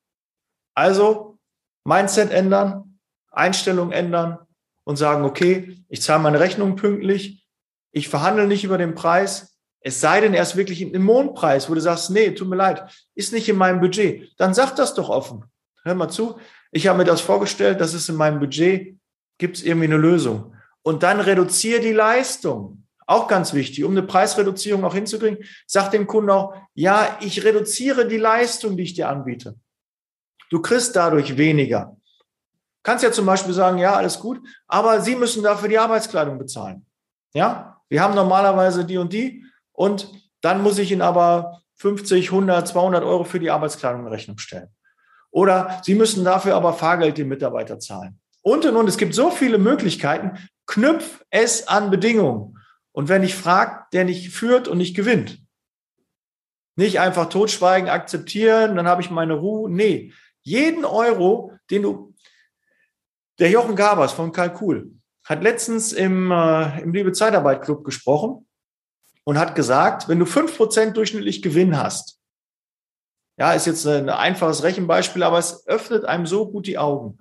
Also 0.72 1.40
Mindset 1.82 2.30
ändern, 2.30 3.00
Einstellung 3.32 3.90
ändern 3.90 4.38
und 4.84 4.98
sagen, 4.98 5.24
okay, 5.24 5.84
ich 5.88 6.00
zahle 6.00 6.22
meine 6.22 6.38
Rechnung 6.38 6.76
pünktlich, 6.76 7.44
ich 7.90 8.08
verhandle 8.08 8.46
nicht 8.46 8.62
über 8.62 8.78
den 8.78 8.94
Preis, 8.94 9.58
es 9.80 10.00
sei 10.00 10.20
denn, 10.20 10.34
er 10.34 10.44
ist 10.44 10.54
wirklich 10.54 10.80
im 10.80 11.02
Mondpreis, 11.02 11.68
wo 11.68 11.74
du 11.74 11.80
sagst, 11.80 12.08
nee, 12.10 12.30
tut 12.30 12.48
mir 12.48 12.54
leid, 12.54 12.88
ist 13.16 13.32
nicht 13.32 13.48
in 13.48 13.56
meinem 13.56 13.80
Budget. 13.80 14.32
Dann 14.36 14.54
sag 14.54 14.76
das 14.76 14.94
doch 14.94 15.08
offen. 15.08 15.42
Hör 15.82 15.96
mal 15.96 16.08
zu. 16.08 16.38
Ich 16.70 16.86
habe 16.86 16.98
mir 16.98 17.04
das 17.04 17.20
vorgestellt, 17.20 17.80
das 17.80 17.94
ist 17.94 18.08
in 18.08 18.14
meinem 18.14 18.38
Budget. 18.38 18.96
Gibt 19.38 19.56
es 19.56 19.62
irgendwie 19.62 19.86
eine 19.86 19.96
Lösung? 19.96 20.54
Und 20.82 21.02
dann 21.02 21.20
reduziere 21.20 21.80
die 21.80 21.92
Leistung. 21.92 22.84
Auch 23.06 23.28
ganz 23.28 23.52
wichtig, 23.52 23.84
um 23.84 23.90
eine 23.90 24.02
Preisreduzierung 24.02 24.84
auch 24.84 24.94
hinzukriegen. 24.94 25.44
Sag 25.66 25.90
dem 25.90 26.06
Kunden 26.06 26.30
auch, 26.30 26.54
ja, 26.74 27.18
ich 27.20 27.44
reduziere 27.44 28.06
die 28.06 28.16
Leistung, 28.16 28.76
die 28.76 28.84
ich 28.84 28.94
dir 28.94 29.08
anbiete. 29.08 29.56
Du 30.50 30.60
kriegst 30.62 30.96
dadurch 30.96 31.36
weniger. 31.36 31.96
Kannst 32.82 33.02
ja 33.02 33.12
zum 33.12 33.26
Beispiel 33.26 33.54
sagen, 33.54 33.78
ja, 33.78 33.94
alles 33.94 34.20
gut, 34.20 34.40
aber 34.66 35.00
Sie 35.00 35.16
müssen 35.16 35.42
dafür 35.42 35.68
die 35.68 35.78
Arbeitskleidung 35.78 36.38
bezahlen. 36.38 36.86
Ja, 37.32 37.80
wir 37.88 38.02
haben 38.02 38.14
normalerweise 38.14 38.84
die 38.84 38.98
und 38.98 39.12
die. 39.12 39.44
Und 39.72 40.12
dann 40.42 40.62
muss 40.62 40.78
ich 40.78 40.92
Ihnen 40.92 41.02
aber 41.02 41.62
50, 41.76 42.30
100, 42.30 42.68
200 42.68 43.02
Euro 43.02 43.24
für 43.24 43.40
die 43.40 43.50
Arbeitskleidung 43.50 44.02
in 44.02 44.08
Rechnung 44.08 44.38
stellen. 44.38 44.68
Oder 45.30 45.80
Sie 45.82 45.94
müssen 45.94 46.24
dafür 46.24 46.54
aber 46.54 46.74
Fahrgeld 46.74 47.18
den 47.18 47.28
Mitarbeiter 47.28 47.78
zahlen. 47.78 48.20
Und 48.44 48.66
und 48.66 48.76
und. 48.76 48.88
Es 48.88 48.98
gibt 48.98 49.14
so 49.14 49.30
viele 49.30 49.58
Möglichkeiten. 49.58 50.38
Knüpf 50.66 51.24
es 51.30 51.66
an 51.66 51.90
Bedingungen. 51.90 52.58
Und 52.92 53.08
wer 53.08 53.18
nicht 53.18 53.34
fragt, 53.34 53.94
der 53.94 54.04
nicht 54.04 54.30
führt 54.30 54.68
und 54.68 54.78
nicht 54.78 54.94
gewinnt. 54.94 55.42
Nicht 56.76 57.00
einfach 57.00 57.28
totschweigen, 57.28 57.88
akzeptieren, 57.88 58.76
dann 58.76 58.86
habe 58.86 59.00
ich 59.00 59.10
meine 59.10 59.34
Ruhe. 59.34 59.70
Nee, 59.70 60.12
jeden 60.42 60.84
Euro, 60.84 61.52
den 61.70 61.82
du, 61.82 62.14
der 63.38 63.50
Jochen 63.50 63.76
Gabers 63.76 64.12
von 64.12 64.30
Kalkul 64.30 64.92
hat 65.24 65.42
letztens 65.42 65.92
im, 65.92 66.30
äh, 66.30 66.82
im 66.82 66.92
Liebe 66.92 67.12
Zeitarbeit 67.12 67.62
Club 67.62 67.82
gesprochen 67.84 68.46
und 69.24 69.38
hat 69.38 69.54
gesagt, 69.54 70.06
wenn 70.08 70.18
du 70.18 70.26
fünf 70.26 70.56
Prozent 70.56 70.96
durchschnittlich 70.96 71.40
Gewinn 71.40 71.78
hast, 71.78 72.20
ja, 73.38 73.52
ist 73.54 73.66
jetzt 73.66 73.86
ein 73.86 74.10
einfaches 74.10 74.62
Rechenbeispiel, 74.62 75.22
aber 75.22 75.38
es 75.38 75.66
öffnet 75.66 76.04
einem 76.04 76.26
so 76.26 76.50
gut 76.50 76.66
die 76.66 76.78
Augen. 76.78 77.18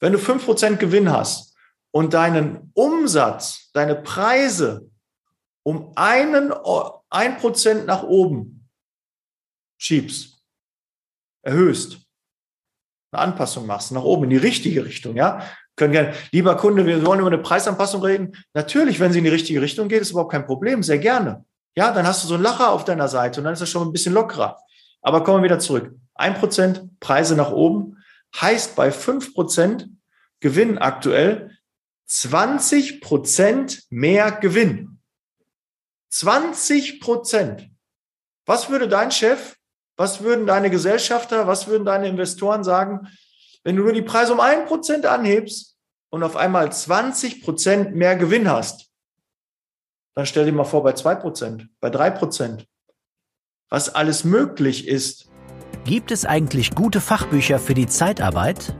Wenn 0.00 0.12
du 0.12 0.18
fünf 0.18 0.44
Prozent 0.44 0.80
Gewinn 0.80 1.10
hast 1.10 1.54
und 1.92 2.14
deinen 2.14 2.70
Umsatz, 2.74 3.70
deine 3.72 3.96
Preise 3.96 4.90
um 5.62 5.92
einen, 5.94 6.52
ein 7.10 7.36
Prozent 7.36 7.86
nach 7.86 8.02
oben 8.02 8.68
schiebst, 9.78 10.42
erhöhst, 11.42 11.98
eine 13.12 13.22
Anpassung 13.22 13.66
machst, 13.66 13.92
nach 13.92 14.02
oben 14.02 14.24
in 14.24 14.30
die 14.30 14.36
richtige 14.36 14.84
Richtung, 14.84 15.16
ja, 15.16 15.44
können 15.76 15.92
gerne, 15.92 16.14
lieber 16.32 16.56
Kunde, 16.56 16.86
wir 16.86 17.04
wollen 17.04 17.20
über 17.20 17.28
eine 17.28 17.38
Preisanpassung 17.38 18.02
reden. 18.02 18.36
Natürlich, 18.54 19.00
wenn 19.00 19.12
sie 19.12 19.18
in 19.18 19.24
die 19.24 19.30
richtige 19.30 19.60
Richtung 19.60 19.88
geht, 19.88 20.02
ist 20.02 20.10
überhaupt 20.10 20.32
kein 20.32 20.46
Problem, 20.46 20.82
sehr 20.82 20.98
gerne. 20.98 21.44
Ja, 21.76 21.92
dann 21.92 22.06
hast 22.06 22.22
du 22.22 22.28
so 22.28 22.34
einen 22.34 22.42
Lacher 22.42 22.70
auf 22.70 22.84
deiner 22.84 23.08
Seite 23.08 23.40
und 23.40 23.44
dann 23.44 23.52
ist 23.52 23.62
das 23.62 23.70
schon 23.70 23.88
ein 23.88 23.92
bisschen 23.92 24.12
lockerer. 24.12 24.58
Aber 25.02 25.24
kommen 25.24 25.38
wir 25.38 25.44
wieder 25.44 25.58
zurück. 25.58 25.94
Ein 26.14 26.34
Prozent 26.34 27.00
Preise 27.00 27.34
nach 27.34 27.50
oben 27.50 27.96
heißt 28.36 28.76
bei 28.76 28.92
fünf 28.92 29.34
Prozent 29.34 29.88
Gewinn 30.40 30.78
aktuell 30.78 31.56
20 32.06 33.00
Prozent 33.00 33.84
mehr 33.90 34.32
Gewinn. 34.32 35.00
20 36.10 37.00
Prozent. 37.00 37.70
Was 38.46 38.68
würde 38.68 38.88
dein 38.88 39.12
Chef, 39.12 39.56
was 39.96 40.22
würden 40.22 40.46
deine 40.46 40.70
Gesellschafter, 40.70 41.46
was 41.46 41.68
würden 41.68 41.84
deine 41.84 42.08
Investoren 42.08 42.64
sagen, 42.64 43.08
wenn 43.62 43.76
du 43.76 43.82
nur 43.82 43.92
die 43.92 44.02
Preise 44.02 44.32
um 44.32 44.40
ein 44.40 44.66
Prozent 44.66 45.06
anhebst 45.06 45.76
und 46.08 46.22
auf 46.22 46.36
einmal 46.36 46.72
20 46.72 47.42
Prozent 47.42 47.94
mehr 47.94 48.16
Gewinn 48.16 48.50
hast, 48.50 48.90
dann 50.14 50.26
stell 50.26 50.44
dir 50.44 50.52
mal 50.52 50.64
vor, 50.64 50.82
bei 50.82 50.92
zwei 50.94 51.14
Prozent, 51.14 51.68
bei 51.80 51.90
drei 51.90 52.10
Prozent, 52.10 52.66
was 53.68 53.94
alles 53.94 54.24
möglich 54.24 54.88
ist. 54.88 55.29
Gibt 55.84 56.10
es 56.10 56.24
eigentlich 56.24 56.74
gute 56.74 57.00
Fachbücher 57.00 57.58
für 57.58 57.74
die 57.74 57.86
Zeitarbeit? 57.86 58.74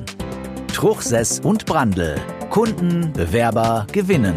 Truchsess 0.72 1.40
und 1.40 1.66
Brandel. 1.66 2.16
Kunden, 2.50 3.12
Bewerber 3.14 3.88
gewinnen. 3.92 4.36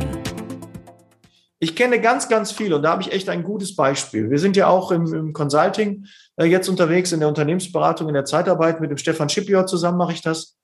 Ich 1.61 1.75
kenne 1.75 2.01
ganz, 2.01 2.29
ganz 2.29 2.53
viel 2.53 2.73
und 2.73 2.83
da 2.83 2.91
habe 2.91 3.03
ich 3.03 3.13
echt 3.13 3.29
ein 3.29 3.43
gutes 3.43 3.75
Beispiel. 3.75 4.31
Wir 4.31 4.39
sind 4.39 4.57
ja 4.57 4.69
auch 4.69 4.93
im, 4.93 5.13
im 5.13 5.33
Consulting 5.33 6.07
äh, 6.37 6.45
jetzt 6.45 6.69
unterwegs, 6.69 7.11
in 7.13 7.21
der 7.21 7.29
Unternehmensberatung, 7.29 8.09
in 8.09 8.15
der 8.15 8.25
Zeitarbeit. 8.25 8.81
Mit 8.81 8.91
dem 8.91 8.99
Stefan 8.99 9.29
Schippior 9.29 9.67
zusammen 9.67 9.99
mache 9.99 10.13
ich 10.13 10.23
das. 10.23 10.57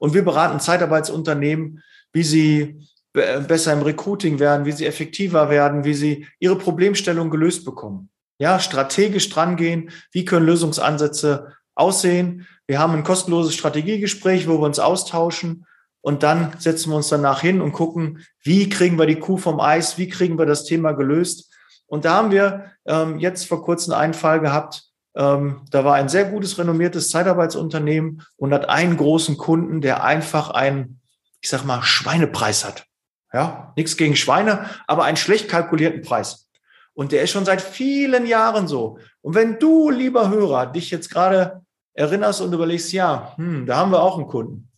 Und 0.00 0.12
wir 0.12 0.24
beraten 0.24 0.58
Zeitarbeitsunternehmen, 0.58 1.82
wie 2.12 2.24
sie 2.24 2.88
besser 3.12 3.72
im 3.72 3.82
Recruiting 3.82 4.40
werden, 4.40 4.66
wie 4.66 4.72
sie 4.72 4.86
effektiver 4.86 5.48
werden, 5.48 5.84
wie 5.84 5.94
sie 5.94 6.26
ihre 6.40 6.58
Problemstellung 6.58 7.30
gelöst 7.30 7.64
bekommen. 7.64 8.10
Ja, 8.38 8.58
strategisch 8.58 9.30
drangehen. 9.30 9.90
Wie 10.10 10.24
können 10.24 10.46
Lösungsansätze 10.46 11.52
aussehen? 11.76 12.48
Wir 12.66 12.80
haben 12.80 12.94
ein 12.94 13.04
kostenloses 13.04 13.54
Strategiegespräch, 13.54 14.48
wo 14.48 14.58
wir 14.58 14.66
uns 14.66 14.80
austauschen. 14.80 15.66
Und 16.04 16.22
dann 16.22 16.52
setzen 16.58 16.90
wir 16.90 16.96
uns 16.96 17.08
danach 17.08 17.40
hin 17.40 17.62
und 17.62 17.72
gucken, 17.72 18.26
wie 18.42 18.68
kriegen 18.68 18.98
wir 18.98 19.06
die 19.06 19.18
Kuh 19.18 19.38
vom 19.38 19.58
Eis? 19.58 19.96
Wie 19.96 20.06
kriegen 20.06 20.38
wir 20.38 20.44
das 20.44 20.64
Thema 20.64 20.92
gelöst? 20.92 21.50
Und 21.86 22.04
da 22.04 22.16
haben 22.16 22.30
wir 22.30 22.66
ähm, 22.84 23.18
jetzt 23.20 23.48
vor 23.48 23.64
kurzem 23.64 23.94
einen 23.94 24.12
Fall 24.12 24.40
gehabt. 24.40 24.84
Ähm, 25.16 25.62
da 25.70 25.82
war 25.82 25.94
ein 25.94 26.10
sehr 26.10 26.26
gutes, 26.26 26.58
renommiertes 26.58 27.08
Zeitarbeitsunternehmen 27.08 28.20
und 28.36 28.52
hat 28.52 28.68
einen 28.68 28.98
großen 28.98 29.38
Kunden, 29.38 29.80
der 29.80 30.04
einfach 30.04 30.50
einen, 30.50 31.00
ich 31.40 31.48
sag 31.48 31.64
mal, 31.64 31.82
Schweinepreis 31.82 32.66
hat. 32.66 32.84
Ja, 33.32 33.72
nichts 33.74 33.96
gegen 33.96 34.14
Schweine, 34.14 34.68
aber 34.86 35.04
einen 35.04 35.16
schlecht 35.16 35.48
kalkulierten 35.48 36.02
Preis. 36.02 36.50
Und 36.92 37.12
der 37.12 37.22
ist 37.22 37.30
schon 37.30 37.46
seit 37.46 37.62
vielen 37.62 38.26
Jahren 38.26 38.68
so. 38.68 38.98
Und 39.22 39.34
wenn 39.34 39.58
du, 39.58 39.88
lieber 39.88 40.28
Hörer, 40.28 40.66
dich 40.66 40.90
jetzt 40.90 41.08
gerade 41.08 41.62
erinnerst 41.94 42.42
und 42.42 42.52
überlegst, 42.52 42.92
ja, 42.92 43.32
hm, 43.36 43.64
da 43.64 43.78
haben 43.78 43.90
wir 43.90 44.02
auch 44.02 44.18
einen 44.18 44.28
Kunden. 44.28 44.68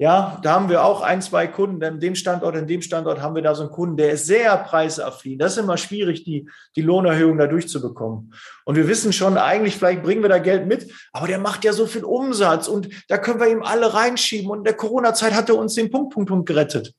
Ja, 0.00 0.40
da 0.42 0.54
haben 0.54 0.70
wir 0.70 0.82
auch 0.82 1.02
ein, 1.02 1.20
zwei 1.20 1.46
Kunden, 1.46 1.84
an 1.84 2.00
dem 2.00 2.14
Standort, 2.14 2.56
an 2.56 2.66
dem 2.66 2.80
Standort 2.80 3.20
haben 3.20 3.34
wir 3.34 3.42
da 3.42 3.54
so 3.54 3.64
einen 3.64 3.70
Kunden, 3.70 3.98
der 3.98 4.12
ist 4.12 4.24
sehr 4.24 4.56
preisaffin. 4.56 5.38
Das 5.38 5.52
ist 5.52 5.58
immer 5.58 5.76
schwierig, 5.76 6.24
die, 6.24 6.48
die 6.74 6.80
Lohnerhöhung 6.80 7.36
da 7.36 7.46
durchzubekommen. 7.46 8.32
Und 8.64 8.76
wir 8.76 8.88
wissen 8.88 9.12
schon, 9.12 9.36
eigentlich, 9.36 9.76
vielleicht 9.76 10.02
bringen 10.02 10.22
wir 10.22 10.30
da 10.30 10.38
Geld 10.38 10.66
mit, 10.66 10.90
aber 11.12 11.26
der 11.26 11.38
macht 11.38 11.64
ja 11.64 11.74
so 11.74 11.84
viel 11.84 12.04
Umsatz 12.04 12.66
und 12.66 12.88
da 13.08 13.18
können 13.18 13.40
wir 13.40 13.48
ihm 13.48 13.62
alle 13.62 13.92
reinschieben. 13.92 14.50
Und 14.50 14.58
in 14.60 14.64
der 14.64 14.72
Corona-Zeit 14.72 15.34
hat 15.34 15.50
er 15.50 15.56
uns 15.56 15.74
den 15.74 15.90
Punkt, 15.90 16.14
Punkt, 16.14 16.30
Punkt 16.30 16.48
gerettet. 16.48 16.94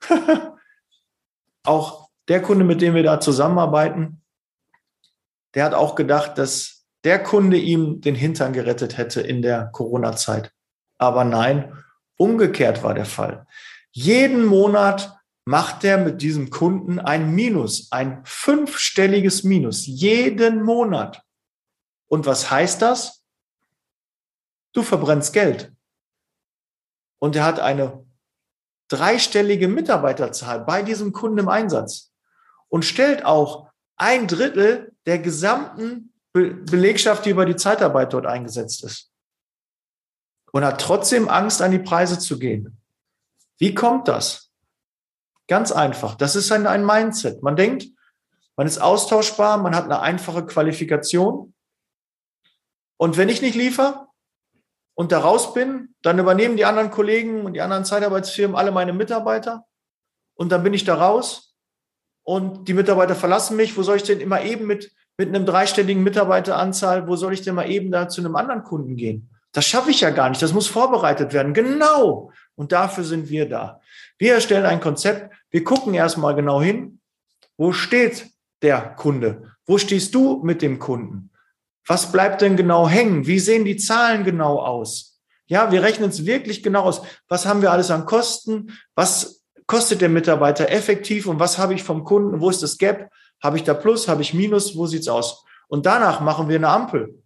auch 1.66 2.08
der 2.28 2.40
Kunde, 2.40 2.64
mit 2.64 2.80
dem 2.80 2.94
wir 2.94 3.02
da 3.02 3.20
zusammenarbeiten, 3.20 4.22
der 5.54 5.64
hat 5.64 5.74
auch 5.74 5.96
gedacht, 5.96 6.38
dass 6.38 6.86
der 7.04 7.22
Kunde 7.22 7.58
ihm 7.58 8.00
den 8.00 8.14
Hintern 8.14 8.54
gerettet 8.54 8.96
hätte 8.96 9.20
in 9.20 9.42
der 9.42 9.66
Corona-Zeit. 9.66 10.50
Aber 10.96 11.24
nein, 11.24 11.81
umgekehrt 12.22 12.82
war 12.82 12.94
der 12.94 13.04
Fall. 13.04 13.46
Jeden 13.90 14.44
Monat 14.44 15.18
macht 15.44 15.84
er 15.84 15.98
mit 15.98 16.22
diesem 16.22 16.50
Kunden 16.50 16.98
ein 16.98 17.34
Minus, 17.34 17.90
ein 17.90 18.22
fünfstelliges 18.24 19.42
Minus, 19.42 19.86
jeden 19.86 20.62
Monat. 20.62 21.22
Und 22.08 22.26
was 22.26 22.50
heißt 22.50 22.80
das? 22.80 23.24
Du 24.72 24.82
verbrennst 24.82 25.32
Geld. 25.32 25.72
Und 27.18 27.36
er 27.36 27.44
hat 27.44 27.60
eine 27.60 28.04
dreistellige 28.88 29.68
Mitarbeiterzahl 29.68 30.60
bei 30.60 30.82
diesem 30.82 31.12
Kunden 31.12 31.38
im 31.38 31.48
Einsatz 31.48 32.12
und 32.68 32.84
stellt 32.84 33.24
auch 33.24 33.70
ein 33.96 34.26
Drittel 34.26 34.94
der 35.06 35.18
gesamten 35.18 36.12
Be 36.32 36.54
Belegschaft, 36.54 37.26
die 37.26 37.30
über 37.30 37.44
die 37.44 37.56
Zeitarbeit 37.56 38.12
dort 38.12 38.26
eingesetzt 38.26 38.84
ist. 38.84 39.11
Und 40.52 40.64
hat 40.64 40.80
trotzdem 40.80 41.28
Angst, 41.28 41.60
an 41.60 41.70
die 41.70 41.78
Preise 41.78 42.18
zu 42.18 42.38
gehen. 42.38 42.78
Wie 43.58 43.74
kommt 43.74 44.06
das? 44.06 44.52
Ganz 45.48 45.72
einfach. 45.72 46.14
Das 46.14 46.36
ist 46.36 46.52
ein, 46.52 46.66
ein 46.66 46.86
Mindset. 46.86 47.42
Man 47.42 47.56
denkt, 47.56 47.86
man 48.56 48.66
ist 48.66 48.78
austauschbar, 48.78 49.58
man 49.58 49.74
hat 49.74 49.84
eine 49.84 50.00
einfache 50.00 50.46
Qualifikation. 50.46 51.54
Und 52.96 53.16
wenn 53.16 53.28
ich 53.28 53.42
nicht 53.42 53.54
liefere, 53.54 54.06
und 54.94 55.12
da 55.12 55.20
raus 55.20 55.54
bin, 55.54 55.94
dann 56.02 56.18
übernehmen 56.18 56.56
die 56.56 56.64
anderen 56.64 56.90
Kollegen 56.90 57.44
und 57.44 57.54
die 57.54 57.60
anderen 57.60 57.84
Zeitarbeitsfirmen 57.84 58.56
alle 58.56 58.72
meine 58.72 58.92
Mitarbeiter 58.92 59.64
und 60.34 60.52
dann 60.52 60.62
bin 60.62 60.74
ich 60.74 60.84
da 60.84 60.94
raus 60.94 61.54
und 62.22 62.68
die 62.68 62.74
Mitarbeiter 62.74 63.14
verlassen 63.14 63.56
mich. 63.56 63.76
Wo 63.76 63.82
soll 63.82 63.96
ich 63.96 64.02
denn 64.02 64.20
immer 64.20 64.42
eben 64.42 64.66
mit, 64.66 64.92
mit 65.16 65.28
einem 65.28 65.46
dreistelligen 65.46 66.02
Mitarbeiteranzahl, 66.02 67.08
wo 67.08 67.16
soll 67.16 67.32
ich 67.32 67.42
denn 67.42 67.54
mal 67.54 67.70
eben 67.70 67.90
da 67.90 68.08
zu 68.08 68.20
einem 68.20 68.36
anderen 68.36 68.64
Kunden 68.64 68.96
gehen? 68.96 69.30
Das 69.52 69.66
schaffe 69.66 69.90
ich 69.90 70.00
ja 70.00 70.10
gar 70.10 70.28
nicht. 70.28 70.42
Das 70.42 70.52
muss 70.52 70.66
vorbereitet 70.66 71.32
werden. 71.32 71.54
Genau. 71.54 72.32
Und 72.54 72.72
dafür 72.72 73.04
sind 73.04 73.28
wir 73.28 73.48
da. 73.48 73.80
Wir 74.18 74.34
erstellen 74.34 74.66
ein 74.66 74.80
Konzept. 74.80 75.34
Wir 75.50 75.62
gucken 75.62 75.94
erstmal 75.94 76.34
genau 76.34 76.60
hin. 76.60 77.00
Wo 77.56 77.72
steht 77.72 78.26
der 78.62 78.80
Kunde? 78.80 79.52
Wo 79.66 79.78
stehst 79.78 80.14
du 80.14 80.42
mit 80.42 80.62
dem 80.62 80.78
Kunden? 80.78 81.30
Was 81.86 82.12
bleibt 82.12 82.40
denn 82.40 82.56
genau 82.56 82.88
hängen? 82.88 83.26
Wie 83.26 83.38
sehen 83.38 83.64
die 83.64 83.76
Zahlen 83.76 84.24
genau 84.24 84.58
aus? 84.58 85.20
Ja, 85.46 85.70
wir 85.70 85.82
rechnen 85.82 86.10
es 86.10 86.24
wirklich 86.24 86.62
genau 86.62 86.82
aus. 86.82 87.02
Was 87.28 87.44
haben 87.44 87.60
wir 87.60 87.72
alles 87.72 87.90
an 87.90 88.06
Kosten? 88.06 88.72
Was 88.94 89.42
kostet 89.66 90.00
der 90.00 90.08
Mitarbeiter 90.08 90.70
effektiv 90.70 91.26
und 91.26 91.40
was 91.40 91.58
habe 91.58 91.74
ich 91.74 91.82
vom 91.82 92.04
Kunden? 92.04 92.40
Wo 92.40 92.50
ist 92.50 92.62
das 92.62 92.78
Gap? 92.78 93.10
Habe 93.42 93.56
ich 93.56 93.64
da 93.64 93.74
Plus? 93.74 94.08
Habe 94.08 94.22
ich 94.22 94.34
Minus? 94.34 94.76
Wo 94.76 94.86
sieht's 94.86 95.08
aus? 95.08 95.44
Und 95.68 95.86
danach 95.86 96.20
machen 96.20 96.48
wir 96.48 96.56
eine 96.56 96.68
Ampel. 96.68 97.21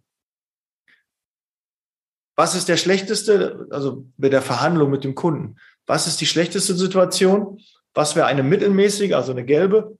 Was 2.37 2.55
ist 2.55 2.69
der 2.69 2.77
schlechteste, 2.77 3.67
also 3.71 4.05
bei 4.15 4.29
der 4.29 4.41
Verhandlung 4.41 4.89
mit 4.89 5.03
dem 5.03 5.15
Kunden? 5.15 5.57
Was 5.85 6.07
ist 6.07 6.21
die 6.21 6.25
schlechteste 6.25 6.75
Situation? 6.75 7.59
Was 7.93 8.15
wäre 8.15 8.27
eine 8.27 8.43
mittelmäßige, 8.43 9.13
also 9.13 9.31
eine 9.33 9.43
gelbe 9.43 9.97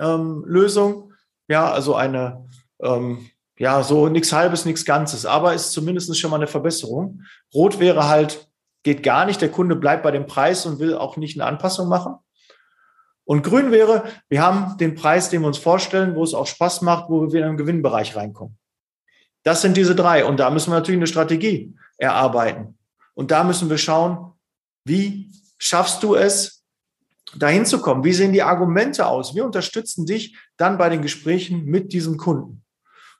ähm, 0.00 0.42
Lösung? 0.46 1.12
Ja, 1.46 1.70
also 1.70 1.94
eine 1.94 2.48
ähm, 2.82 3.30
ja, 3.60 3.82
so 3.82 4.08
nichts 4.08 4.32
Halbes, 4.32 4.64
nichts 4.64 4.86
Ganzes, 4.86 5.26
aber 5.26 5.52
ist 5.52 5.72
zumindest 5.72 6.18
schon 6.18 6.30
mal 6.30 6.38
eine 6.38 6.46
Verbesserung. 6.46 7.20
Rot 7.52 7.78
wäre 7.78 8.08
halt, 8.08 8.48
geht 8.84 9.02
gar 9.02 9.26
nicht, 9.26 9.42
der 9.42 9.50
Kunde 9.50 9.76
bleibt 9.76 10.02
bei 10.02 10.10
dem 10.10 10.26
Preis 10.26 10.64
und 10.64 10.78
will 10.78 10.96
auch 10.96 11.18
nicht 11.18 11.38
eine 11.38 11.46
Anpassung 11.46 11.86
machen. 11.86 12.14
Und 13.24 13.42
grün 13.42 13.70
wäre, 13.70 14.04
wir 14.30 14.42
haben 14.42 14.78
den 14.78 14.94
Preis, 14.94 15.28
den 15.28 15.42
wir 15.42 15.46
uns 15.46 15.58
vorstellen, 15.58 16.14
wo 16.14 16.24
es 16.24 16.32
auch 16.32 16.46
Spaß 16.46 16.80
macht, 16.80 17.10
wo 17.10 17.30
wir 17.30 17.42
in 17.42 17.48
den 17.48 17.56
Gewinnbereich 17.58 18.16
reinkommen. 18.16 18.56
Das 19.42 19.62
sind 19.62 19.76
diese 19.76 19.94
drei. 19.94 20.24
Und 20.24 20.38
da 20.38 20.50
müssen 20.50 20.70
wir 20.70 20.76
natürlich 20.76 20.98
eine 20.98 21.06
Strategie 21.06 21.74
erarbeiten. 21.96 22.78
Und 23.14 23.30
da 23.30 23.44
müssen 23.44 23.70
wir 23.70 23.78
schauen, 23.78 24.32
wie 24.84 25.30
schaffst 25.58 26.02
du 26.02 26.14
es, 26.14 26.60
dahin 27.36 27.66
zu 27.66 27.80
kommen? 27.80 28.04
Wie 28.04 28.12
sehen 28.12 28.32
die 28.32 28.42
Argumente 28.42 29.06
aus? 29.06 29.34
Wir 29.34 29.44
unterstützen 29.44 30.06
dich 30.06 30.36
dann 30.56 30.78
bei 30.78 30.88
den 30.88 31.02
Gesprächen 31.02 31.64
mit 31.64 31.92
diesem 31.92 32.16
Kunden. 32.16 32.64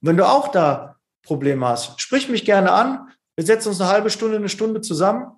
Und 0.01 0.09
wenn 0.09 0.17
du 0.17 0.27
auch 0.27 0.49
da 0.49 0.97
Probleme 1.23 1.67
hast, 1.67 2.01
sprich 2.01 2.29
mich 2.29 2.45
gerne 2.45 2.73
an. 2.73 3.09
Wir 3.37 3.45
setzen 3.45 3.69
uns 3.69 3.81
eine 3.81 3.91
halbe 3.91 4.11
Stunde, 4.11 4.37
eine 4.37 4.49
Stunde 4.49 4.81
zusammen, 4.81 5.31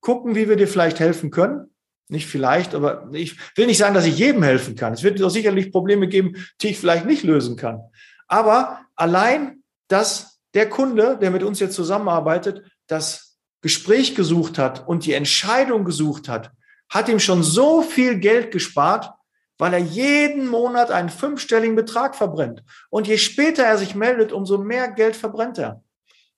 gucken, 0.00 0.34
wie 0.34 0.48
wir 0.48 0.56
dir 0.56 0.68
vielleicht 0.68 1.00
helfen 1.00 1.30
können. 1.30 1.70
Nicht 2.10 2.26
vielleicht, 2.26 2.74
aber 2.74 3.08
ich 3.12 3.36
will 3.56 3.66
nicht 3.66 3.76
sagen, 3.76 3.94
dass 3.94 4.06
ich 4.06 4.16
jedem 4.16 4.42
helfen 4.42 4.76
kann. 4.76 4.94
Es 4.94 5.02
wird 5.02 5.20
doch 5.20 5.28
sicherlich 5.28 5.70
Probleme 5.70 6.08
geben, 6.08 6.36
die 6.60 6.68
ich 6.68 6.78
vielleicht 6.78 7.04
nicht 7.04 7.22
lösen 7.22 7.56
kann. 7.56 7.80
Aber 8.28 8.80
allein, 8.96 9.57
dass 9.88 10.40
der 10.54 10.68
Kunde, 10.68 11.18
der 11.20 11.30
mit 11.30 11.42
uns 11.42 11.60
jetzt 11.60 11.74
zusammenarbeitet, 11.74 12.62
das 12.86 13.38
Gespräch 13.60 14.14
gesucht 14.14 14.58
hat 14.58 14.86
und 14.86 15.04
die 15.04 15.14
Entscheidung 15.14 15.84
gesucht 15.84 16.28
hat, 16.28 16.52
hat 16.88 17.08
ihm 17.08 17.18
schon 17.18 17.42
so 17.42 17.82
viel 17.82 18.18
Geld 18.18 18.50
gespart, 18.50 19.10
weil 19.58 19.72
er 19.72 19.80
jeden 19.80 20.46
Monat 20.46 20.90
einen 20.90 21.08
fünfstelligen 21.08 21.76
Betrag 21.76 22.14
verbrennt. 22.14 22.62
Und 22.90 23.08
je 23.08 23.18
später 23.18 23.64
er 23.64 23.76
sich 23.76 23.94
meldet, 23.94 24.32
umso 24.32 24.58
mehr 24.58 24.88
Geld 24.88 25.16
verbrennt 25.16 25.58
er. 25.58 25.82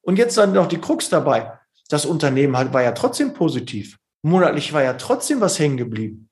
Und 0.00 0.16
jetzt 0.16 0.38
dann 0.38 0.52
noch 0.52 0.66
die 0.66 0.80
Krux 0.80 1.08
dabei. 1.10 1.52
Das 1.88 2.06
Unternehmen 2.06 2.72
war 2.72 2.82
ja 2.82 2.92
trotzdem 2.92 3.34
positiv. 3.34 3.98
Monatlich 4.22 4.72
war 4.72 4.82
ja 4.82 4.94
trotzdem 4.94 5.40
was 5.40 5.58
hängen 5.58 5.76
geblieben. 5.76 6.30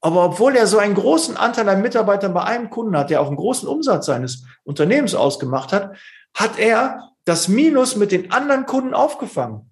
Aber 0.00 0.24
obwohl 0.24 0.56
er 0.56 0.66
so 0.66 0.78
einen 0.78 0.94
großen 0.94 1.36
Anteil 1.36 1.68
an 1.68 1.82
Mitarbeitern 1.82 2.34
bei 2.34 2.42
einem 2.42 2.70
Kunden 2.70 2.96
hat, 2.96 3.10
der 3.10 3.20
auch 3.20 3.28
einen 3.28 3.36
großen 3.36 3.68
Umsatz 3.68 4.06
seines 4.06 4.44
Unternehmens 4.64 5.14
ausgemacht 5.14 5.72
hat, 5.72 5.96
hat 6.34 6.58
er 6.58 7.10
das 7.24 7.48
Minus 7.48 7.96
mit 7.96 8.12
den 8.12 8.30
anderen 8.32 8.66
Kunden 8.66 8.94
aufgefangen. 8.94 9.68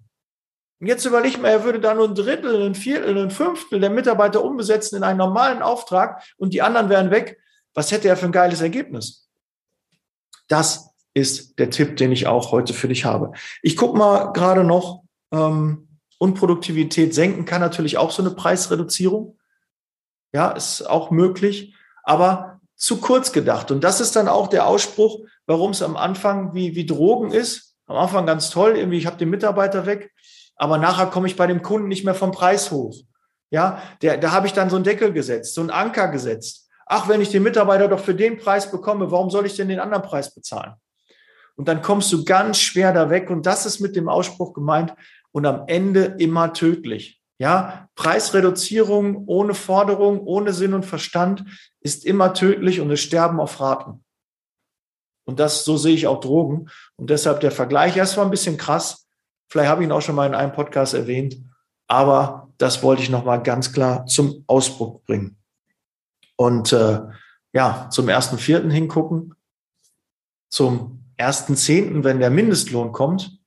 Und 0.79 0.87
jetzt 0.87 1.05
überleg 1.05 1.39
mal, 1.39 1.49
er 1.49 1.63
würde 1.63 1.79
da 1.79 1.93
nur 1.93 2.07
ein 2.07 2.15
Drittel, 2.15 2.63
ein 2.63 2.75
Viertel, 2.75 3.17
ein 3.17 3.29
Fünftel 3.29 3.79
der 3.79 3.91
Mitarbeiter 3.91 4.43
umbesetzen 4.43 4.95
in 4.95 5.03
einen 5.03 5.19
normalen 5.19 5.61
Auftrag 5.61 6.23
und 6.37 6.53
die 6.53 6.61
anderen 6.61 6.89
wären 6.89 7.11
weg. 7.11 7.39
Was 7.73 7.91
hätte 7.91 8.07
er 8.07 8.17
für 8.17 8.25
ein 8.25 8.31
geiles 8.31 8.61
Ergebnis? 8.61 9.29
Das 10.47 10.89
ist 11.13 11.59
der 11.59 11.69
Tipp, 11.69 11.97
den 11.97 12.11
ich 12.11 12.25
auch 12.25 12.51
heute 12.51 12.73
für 12.73 12.87
dich 12.87 13.05
habe. 13.05 13.31
Ich 13.61 13.77
gucke 13.77 13.97
mal 13.97 14.33
gerade 14.33 14.63
noch, 14.63 15.03
ähm, 15.31 15.87
Unproduktivität 16.17 17.13
senken 17.13 17.45
kann 17.45 17.61
natürlich 17.61 17.97
auch 17.97 18.11
so 18.11 18.21
eine 18.21 18.31
Preisreduzierung. 18.31 19.39
Ja, 20.33 20.51
ist 20.51 20.83
auch 20.83 21.11
möglich, 21.11 21.75
aber 22.03 22.50
zu 22.81 22.97
kurz 22.97 23.31
gedacht. 23.31 23.71
Und 23.71 23.83
das 23.83 24.01
ist 24.01 24.15
dann 24.15 24.27
auch 24.27 24.47
der 24.47 24.65
Ausspruch, 24.65 25.19
warum 25.45 25.71
es 25.71 25.81
am 25.81 25.95
Anfang 25.95 26.53
wie, 26.53 26.75
wie 26.75 26.85
Drogen 26.85 27.31
ist. 27.31 27.75
Am 27.85 27.97
Anfang 27.97 28.25
ganz 28.25 28.49
toll, 28.49 28.77
irgendwie, 28.77 28.97
ich 28.97 29.05
habe 29.05 29.17
den 29.17 29.29
Mitarbeiter 29.29 29.85
weg 29.85 30.11
aber 30.61 30.77
nachher 30.77 31.07
komme 31.07 31.25
ich 31.25 31.35
bei 31.35 31.47
dem 31.47 31.63
Kunden 31.63 31.87
nicht 31.87 32.05
mehr 32.05 32.13
vom 32.13 32.31
Preis 32.31 32.69
hoch. 32.69 32.95
Ja, 33.49 33.81
der, 34.03 34.17
da 34.17 34.31
habe 34.31 34.45
ich 34.45 34.53
dann 34.53 34.69
so 34.69 34.75
einen 34.75 34.85
Deckel 34.85 35.11
gesetzt, 35.11 35.55
so 35.55 35.61
einen 35.61 35.71
Anker 35.71 36.09
gesetzt. 36.09 36.69
Ach, 36.85 37.09
wenn 37.09 37.19
ich 37.19 37.29
den 37.29 37.41
Mitarbeiter 37.41 37.87
doch 37.87 37.99
für 37.99 38.13
den 38.13 38.37
Preis 38.37 38.69
bekomme, 38.69 39.09
warum 39.09 39.31
soll 39.31 39.47
ich 39.47 39.55
denn 39.55 39.69
den 39.69 39.79
anderen 39.79 40.03
Preis 40.03 40.35
bezahlen? 40.35 40.75
Und 41.55 41.67
dann 41.67 41.81
kommst 41.81 42.13
du 42.13 42.23
ganz 42.23 42.59
schwer 42.59 42.93
da 42.93 43.09
weg. 43.09 43.31
Und 43.31 43.47
das 43.47 43.65
ist 43.65 43.79
mit 43.79 43.95
dem 43.95 44.07
Ausspruch 44.07 44.53
gemeint 44.53 44.93
und 45.31 45.47
am 45.47 45.63
Ende 45.65 46.15
immer 46.19 46.53
tödlich. 46.53 47.19
Ja, 47.39 47.89
Preisreduzierung 47.95 49.23
ohne 49.25 49.55
Forderung, 49.55 50.19
ohne 50.19 50.53
Sinn 50.53 50.75
und 50.75 50.85
Verstand 50.85 51.43
ist 51.81 52.05
immer 52.05 52.33
tödlich 52.33 52.79
und 52.79 52.89
es 52.91 53.01
sterben 53.01 53.39
auf 53.39 53.59
Raten. 53.59 54.03
Und 55.25 55.39
das, 55.39 55.65
so 55.65 55.77
sehe 55.77 55.93
ich 55.93 56.07
auch 56.07 56.19
Drogen. 56.19 56.69
Und 56.95 57.09
deshalb 57.09 57.41
der 57.41 57.51
Vergleich, 57.51 57.97
erst 57.97 58.17
war 58.17 58.25
ein 58.25 58.31
bisschen 58.31 58.57
krass, 58.57 59.01
Vielleicht 59.51 59.69
habe 59.69 59.81
ich 59.81 59.89
ihn 59.89 59.91
auch 59.91 60.01
schon 60.01 60.15
mal 60.15 60.27
in 60.27 60.33
einem 60.33 60.53
Podcast 60.53 60.93
erwähnt, 60.93 61.35
aber 61.85 62.53
das 62.57 62.83
wollte 62.83 63.03
ich 63.03 63.09
noch 63.09 63.25
mal 63.25 63.35
ganz 63.35 63.73
klar 63.73 64.05
zum 64.05 64.45
Ausdruck 64.47 65.03
bringen. 65.03 65.35
Und 66.37 66.71
äh, 66.71 67.01
ja, 67.51 67.89
zum 67.89 68.07
ersten 68.07 68.37
Vierten 68.37 68.71
hingucken, 68.71 69.35
zum 70.47 71.03
ersten 71.17 71.57
Zehnten, 71.57 72.05
wenn 72.05 72.21
der 72.21 72.29
Mindestlohn 72.29 72.93
kommt, 72.93 73.41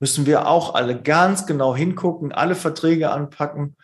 müssen 0.00 0.26
wir 0.26 0.48
auch 0.48 0.74
alle 0.74 1.00
ganz 1.00 1.46
genau 1.46 1.72
hingucken, 1.76 2.32
alle 2.32 2.56
Verträge 2.56 3.12
anpacken 3.12 3.76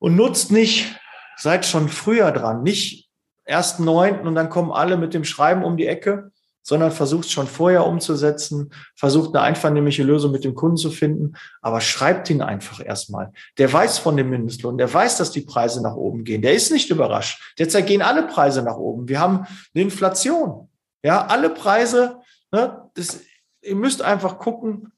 und 0.00 0.16
nutzt 0.16 0.52
nicht, 0.52 1.00
seid 1.40 1.66
schon 1.66 1.88
früher 1.88 2.30
dran, 2.32 2.62
nicht 2.62 3.10
erst 3.44 3.80
neunten 3.80 4.28
und 4.28 4.34
dann 4.34 4.50
kommen 4.50 4.70
alle 4.70 4.96
mit 4.96 5.14
dem 5.14 5.24
Schreiben 5.24 5.64
um 5.64 5.76
die 5.76 5.86
Ecke, 5.86 6.30
sondern 6.62 6.92
versucht 6.92 7.30
schon 7.30 7.46
vorher 7.46 7.86
umzusetzen, 7.86 8.72
versucht 8.94 9.34
eine 9.34 9.42
einvernehmliche 9.44 10.02
Lösung 10.02 10.30
mit 10.30 10.44
dem 10.44 10.54
Kunden 10.54 10.76
zu 10.76 10.90
finden, 10.90 11.34
aber 11.62 11.80
schreibt 11.80 12.28
ihn 12.30 12.42
einfach 12.42 12.84
erstmal. 12.84 13.32
Der 13.58 13.72
weiß 13.72 13.98
von 13.98 14.16
dem 14.16 14.30
Mindestlohn, 14.30 14.78
der 14.78 14.92
weiß, 14.92 15.16
dass 15.16 15.30
die 15.30 15.40
Preise 15.40 15.82
nach 15.82 15.96
oben 15.96 16.24
gehen, 16.24 16.42
der 16.42 16.54
ist 16.54 16.70
nicht 16.70 16.90
überrascht. 16.90 17.54
Derzeit 17.58 17.86
gehen 17.86 18.02
alle 18.02 18.26
Preise 18.26 18.62
nach 18.62 18.76
oben. 18.76 19.08
Wir 19.08 19.20
haben 19.20 19.46
eine 19.74 19.82
Inflation. 19.82 20.68
Ja, 21.02 21.26
alle 21.26 21.48
Preise, 21.50 22.18
ne, 22.52 22.90
das, 22.94 23.20
ihr 23.62 23.74
müsst 23.74 24.02
einfach 24.02 24.38
gucken, 24.38 24.92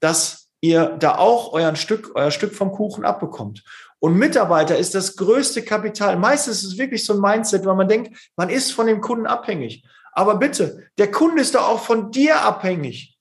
dass 0.00 0.48
ihr 0.60 0.96
da 0.98 1.16
auch 1.16 1.52
euer 1.52 1.74
Stück, 1.76 2.12
euer 2.14 2.32
Stück 2.32 2.54
vom 2.54 2.72
Kuchen 2.72 3.04
abbekommt. 3.04 3.62
Und 4.00 4.16
Mitarbeiter 4.16 4.78
ist 4.78 4.94
das 4.94 5.16
größte 5.16 5.64
Kapital. 5.64 6.16
Meistens 6.16 6.62
ist 6.62 6.72
es 6.72 6.78
wirklich 6.78 7.04
so 7.04 7.14
ein 7.14 7.20
Mindset, 7.20 7.66
weil 7.66 7.74
man 7.74 7.88
denkt, 7.88 8.30
man 8.36 8.48
ist 8.48 8.72
von 8.72 8.86
dem 8.86 9.00
Kunden 9.00 9.26
abhängig. 9.26 9.84
Aber 10.12 10.36
bitte, 10.36 10.88
der 10.98 11.10
Kunde 11.10 11.42
ist 11.42 11.54
doch 11.54 11.68
auch 11.68 11.80
von 11.80 12.10
dir 12.10 12.40
abhängig. 12.42 13.18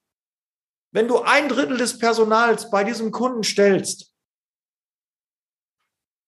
Wenn 0.92 1.08
du 1.08 1.22
ein 1.22 1.50
Drittel 1.50 1.78
des 1.78 1.98
Personals 1.98 2.70
bei 2.70 2.84
diesem 2.84 3.12
Kunden 3.12 3.44
stellst 3.44 4.14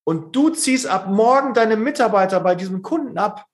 und 0.03 0.35
du 0.35 0.49
ziehst 0.49 0.87
ab 0.87 1.07
morgen 1.07 1.53
deine 1.53 1.75
Mitarbeiter 1.75 2.39
bei 2.39 2.55
diesem 2.55 2.81
Kunden 2.81 3.17
ab, 3.17 3.45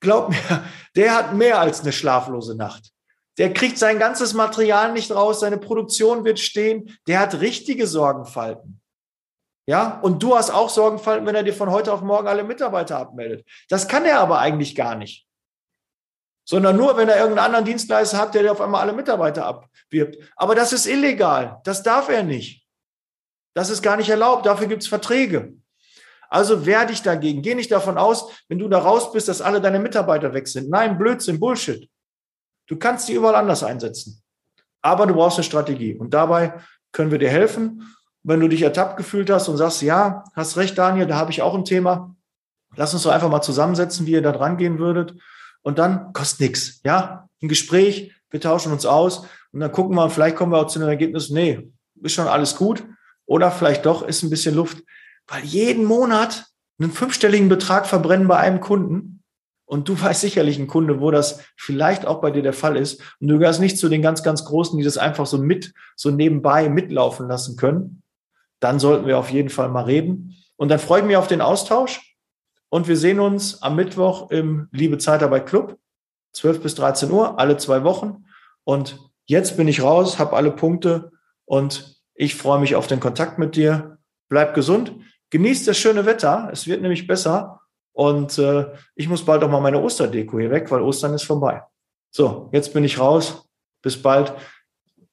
glaub 0.00 0.30
mir, 0.30 0.64
der 0.96 1.14
hat 1.14 1.34
mehr 1.34 1.60
als 1.60 1.80
eine 1.80 1.92
schlaflose 1.92 2.56
Nacht. 2.56 2.90
Der 3.38 3.52
kriegt 3.52 3.78
sein 3.78 3.98
ganzes 3.98 4.34
Material 4.34 4.92
nicht 4.92 5.10
raus, 5.10 5.40
seine 5.40 5.58
Produktion 5.58 6.24
wird 6.24 6.38
stehen, 6.38 6.98
der 7.06 7.20
hat 7.20 7.40
richtige 7.40 7.86
Sorgenfalten. 7.86 8.81
Ja, 9.66 10.00
und 10.00 10.22
du 10.22 10.36
hast 10.36 10.50
auch 10.50 10.68
Sorgenfalten, 10.68 11.26
wenn 11.26 11.36
er 11.36 11.44
dir 11.44 11.54
von 11.54 11.70
heute 11.70 11.92
auf 11.92 12.02
morgen 12.02 12.26
alle 12.26 12.42
Mitarbeiter 12.42 12.98
abmeldet. 12.98 13.46
Das 13.68 13.86
kann 13.86 14.04
er 14.04 14.18
aber 14.20 14.38
eigentlich 14.38 14.74
gar 14.74 14.96
nicht. 14.96 15.26
Sondern 16.44 16.76
nur, 16.76 16.96
wenn 16.96 17.08
er 17.08 17.18
irgendeinen 17.18 17.46
anderen 17.46 17.64
Dienstleister 17.64 18.18
hat, 18.18 18.34
der 18.34 18.42
dir 18.42 18.52
auf 18.52 18.60
einmal 18.60 18.80
alle 18.80 18.92
Mitarbeiter 18.92 19.46
abwirbt. 19.46 20.16
Aber 20.34 20.56
das 20.56 20.72
ist 20.72 20.86
illegal. 20.86 21.60
Das 21.62 21.84
darf 21.84 22.08
er 22.08 22.24
nicht. 22.24 22.66
Das 23.54 23.70
ist 23.70 23.82
gar 23.82 23.96
nicht 23.96 24.08
erlaubt. 24.08 24.46
Dafür 24.46 24.66
gibt 24.66 24.82
es 24.82 24.88
Verträge. 24.88 25.54
Also 26.28 26.66
wehr 26.66 26.84
dich 26.86 27.02
dagegen. 27.02 27.42
Geh 27.42 27.54
nicht 27.54 27.70
davon 27.70 27.98
aus, 27.98 28.42
wenn 28.48 28.58
du 28.58 28.66
da 28.68 28.78
raus 28.78 29.12
bist, 29.12 29.28
dass 29.28 29.42
alle 29.42 29.60
deine 29.60 29.78
Mitarbeiter 29.78 30.34
weg 30.34 30.48
sind. 30.48 30.70
Nein, 30.70 30.98
Blödsinn, 30.98 31.38
Bullshit. 31.38 31.88
Du 32.66 32.76
kannst 32.78 33.08
die 33.08 33.12
überall 33.12 33.36
anders 33.36 33.62
einsetzen. 33.62 34.22
Aber 34.80 35.06
du 35.06 35.14
brauchst 35.14 35.36
eine 35.36 35.44
Strategie. 35.44 35.94
Und 35.94 36.14
dabei 36.14 36.60
können 36.90 37.12
wir 37.12 37.18
dir 37.18 37.30
helfen 37.30 37.94
wenn 38.24 38.40
du 38.40 38.48
dich 38.48 38.62
ertappt 38.62 38.96
gefühlt 38.96 39.30
hast 39.30 39.48
und 39.48 39.56
sagst, 39.56 39.82
ja, 39.82 40.24
hast 40.34 40.56
recht, 40.56 40.78
Daniel, 40.78 41.06
da 41.06 41.16
habe 41.16 41.30
ich 41.30 41.42
auch 41.42 41.54
ein 41.54 41.64
Thema. 41.64 42.14
Lass 42.76 42.94
uns 42.94 43.02
doch 43.02 43.10
einfach 43.10 43.30
mal 43.30 43.42
zusammensetzen, 43.42 44.06
wie 44.06 44.12
ihr 44.12 44.22
da 44.22 44.32
dran 44.32 44.56
gehen 44.56 44.78
würdet. 44.78 45.14
Und 45.62 45.78
dann 45.78 46.12
kostet 46.12 46.40
nichts. 46.40 46.80
Ja, 46.84 47.28
ein 47.42 47.48
Gespräch, 47.48 48.12
wir 48.30 48.40
tauschen 48.40 48.72
uns 48.72 48.86
aus 48.86 49.26
und 49.52 49.60
dann 49.60 49.72
gucken 49.72 49.96
wir, 49.96 50.08
vielleicht 50.10 50.36
kommen 50.36 50.52
wir 50.52 50.58
auch 50.58 50.68
zu 50.68 50.78
einem 50.78 50.88
Ergebnis, 50.88 51.30
nee, 51.30 51.70
ist 52.02 52.14
schon 52.14 52.28
alles 52.28 52.56
gut. 52.56 52.84
Oder 53.26 53.50
vielleicht 53.50 53.86
doch 53.86 54.02
ist 54.02 54.22
ein 54.22 54.30
bisschen 54.30 54.54
Luft, 54.54 54.82
weil 55.26 55.44
jeden 55.44 55.84
Monat 55.84 56.46
einen 56.78 56.90
fünfstelligen 56.90 57.48
Betrag 57.48 57.86
verbrennen 57.86 58.28
bei 58.28 58.38
einem 58.38 58.60
Kunden. 58.60 59.22
Und 59.64 59.88
du 59.88 60.00
weißt 60.00 60.20
sicherlich 60.20 60.58
einen 60.58 60.68
Kunde, 60.68 61.00
wo 61.00 61.10
das 61.10 61.40
vielleicht 61.56 62.06
auch 62.06 62.20
bei 62.20 62.30
dir 62.30 62.42
der 62.42 62.52
Fall 62.52 62.76
ist. 62.76 63.00
Und 63.20 63.28
du 63.28 63.38
gehörst 63.38 63.60
nicht 63.60 63.78
zu 63.78 63.88
den 63.88 64.02
ganz, 64.02 64.22
ganz 64.22 64.44
Großen, 64.44 64.78
die 64.78 64.84
das 64.84 64.98
einfach 64.98 65.26
so 65.26 65.38
mit, 65.38 65.72
so 65.96 66.10
nebenbei 66.10 66.68
mitlaufen 66.68 67.28
lassen 67.28 67.56
können 67.56 68.01
dann 68.62 68.78
sollten 68.78 69.06
wir 69.06 69.18
auf 69.18 69.30
jeden 69.30 69.50
Fall 69.50 69.68
mal 69.68 69.84
reden. 69.84 70.36
Und 70.56 70.68
dann 70.68 70.78
freue 70.78 71.00
ich 71.00 71.06
mich 71.06 71.16
auf 71.16 71.26
den 71.26 71.40
Austausch. 71.40 72.16
Und 72.68 72.88
wir 72.88 72.96
sehen 72.96 73.20
uns 73.20 73.60
am 73.62 73.76
Mittwoch 73.76 74.30
im 74.30 74.68
Liebe 74.70 74.98
Zeitarbeit 74.98 75.46
Club, 75.46 75.76
12 76.34 76.62
bis 76.62 76.74
13 76.76 77.10
Uhr, 77.10 77.38
alle 77.38 77.56
zwei 77.56 77.84
Wochen. 77.84 78.24
Und 78.64 78.98
jetzt 79.26 79.56
bin 79.56 79.68
ich 79.68 79.82
raus, 79.82 80.18
habe 80.18 80.36
alle 80.36 80.52
Punkte 80.52 81.10
und 81.44 82.00
ich 82.14 82.36
freue 82.36 82.60
mich 82.60 82.76
auf 82.76 82.86
den 82.86 83.00
Kontakt 83.00 83.38
mit 83.38 83.56
dir. 83.56 83.98
Bleib 84.28 84.54
gesund, 84.54 84.94
genießt 85.30 85.66
das 85.66 85.76
schöne 85.76 86.06
Wetter. 86.06 86.48
Es 86.52 86.66
wird 86.66 86.80
nämlich 86.80 87.06
besser. 87.06 87.60
Und 87.92 88.38
äh, 88.38 88.66
ich 88.94 89.08
muss 89.08 89.24
bald 89.24 89.42
auch 89.42 89.50
mal 89.50 89.60
meine 89.60 89.82
Osterdeko 89.82 90.38
hier 90.38 90.50
weg, 90.50 90.70
weil 90.70 90.80
Ostern 90.80 91.12
ist 91.14 91.24
vorbei. 91.24 91.62
So, 92.10 92.48
jetzt 92.52 92.72
bin 92.72 92.84
ich 92.84 92.98
raus. 92.98 93.48
Bis 93.82 94.00
bald. 94.00 94.32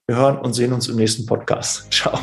Wir 0.06 0.16
hören 0.16 0.38
und 0.38 0.54
sehen 0.54 0.72
uns 0.72 0.88
im 0.88 0.96
nächsten 0.96 1.26
Podcast. 1.26 1.92
Ciao. 1.92 2.20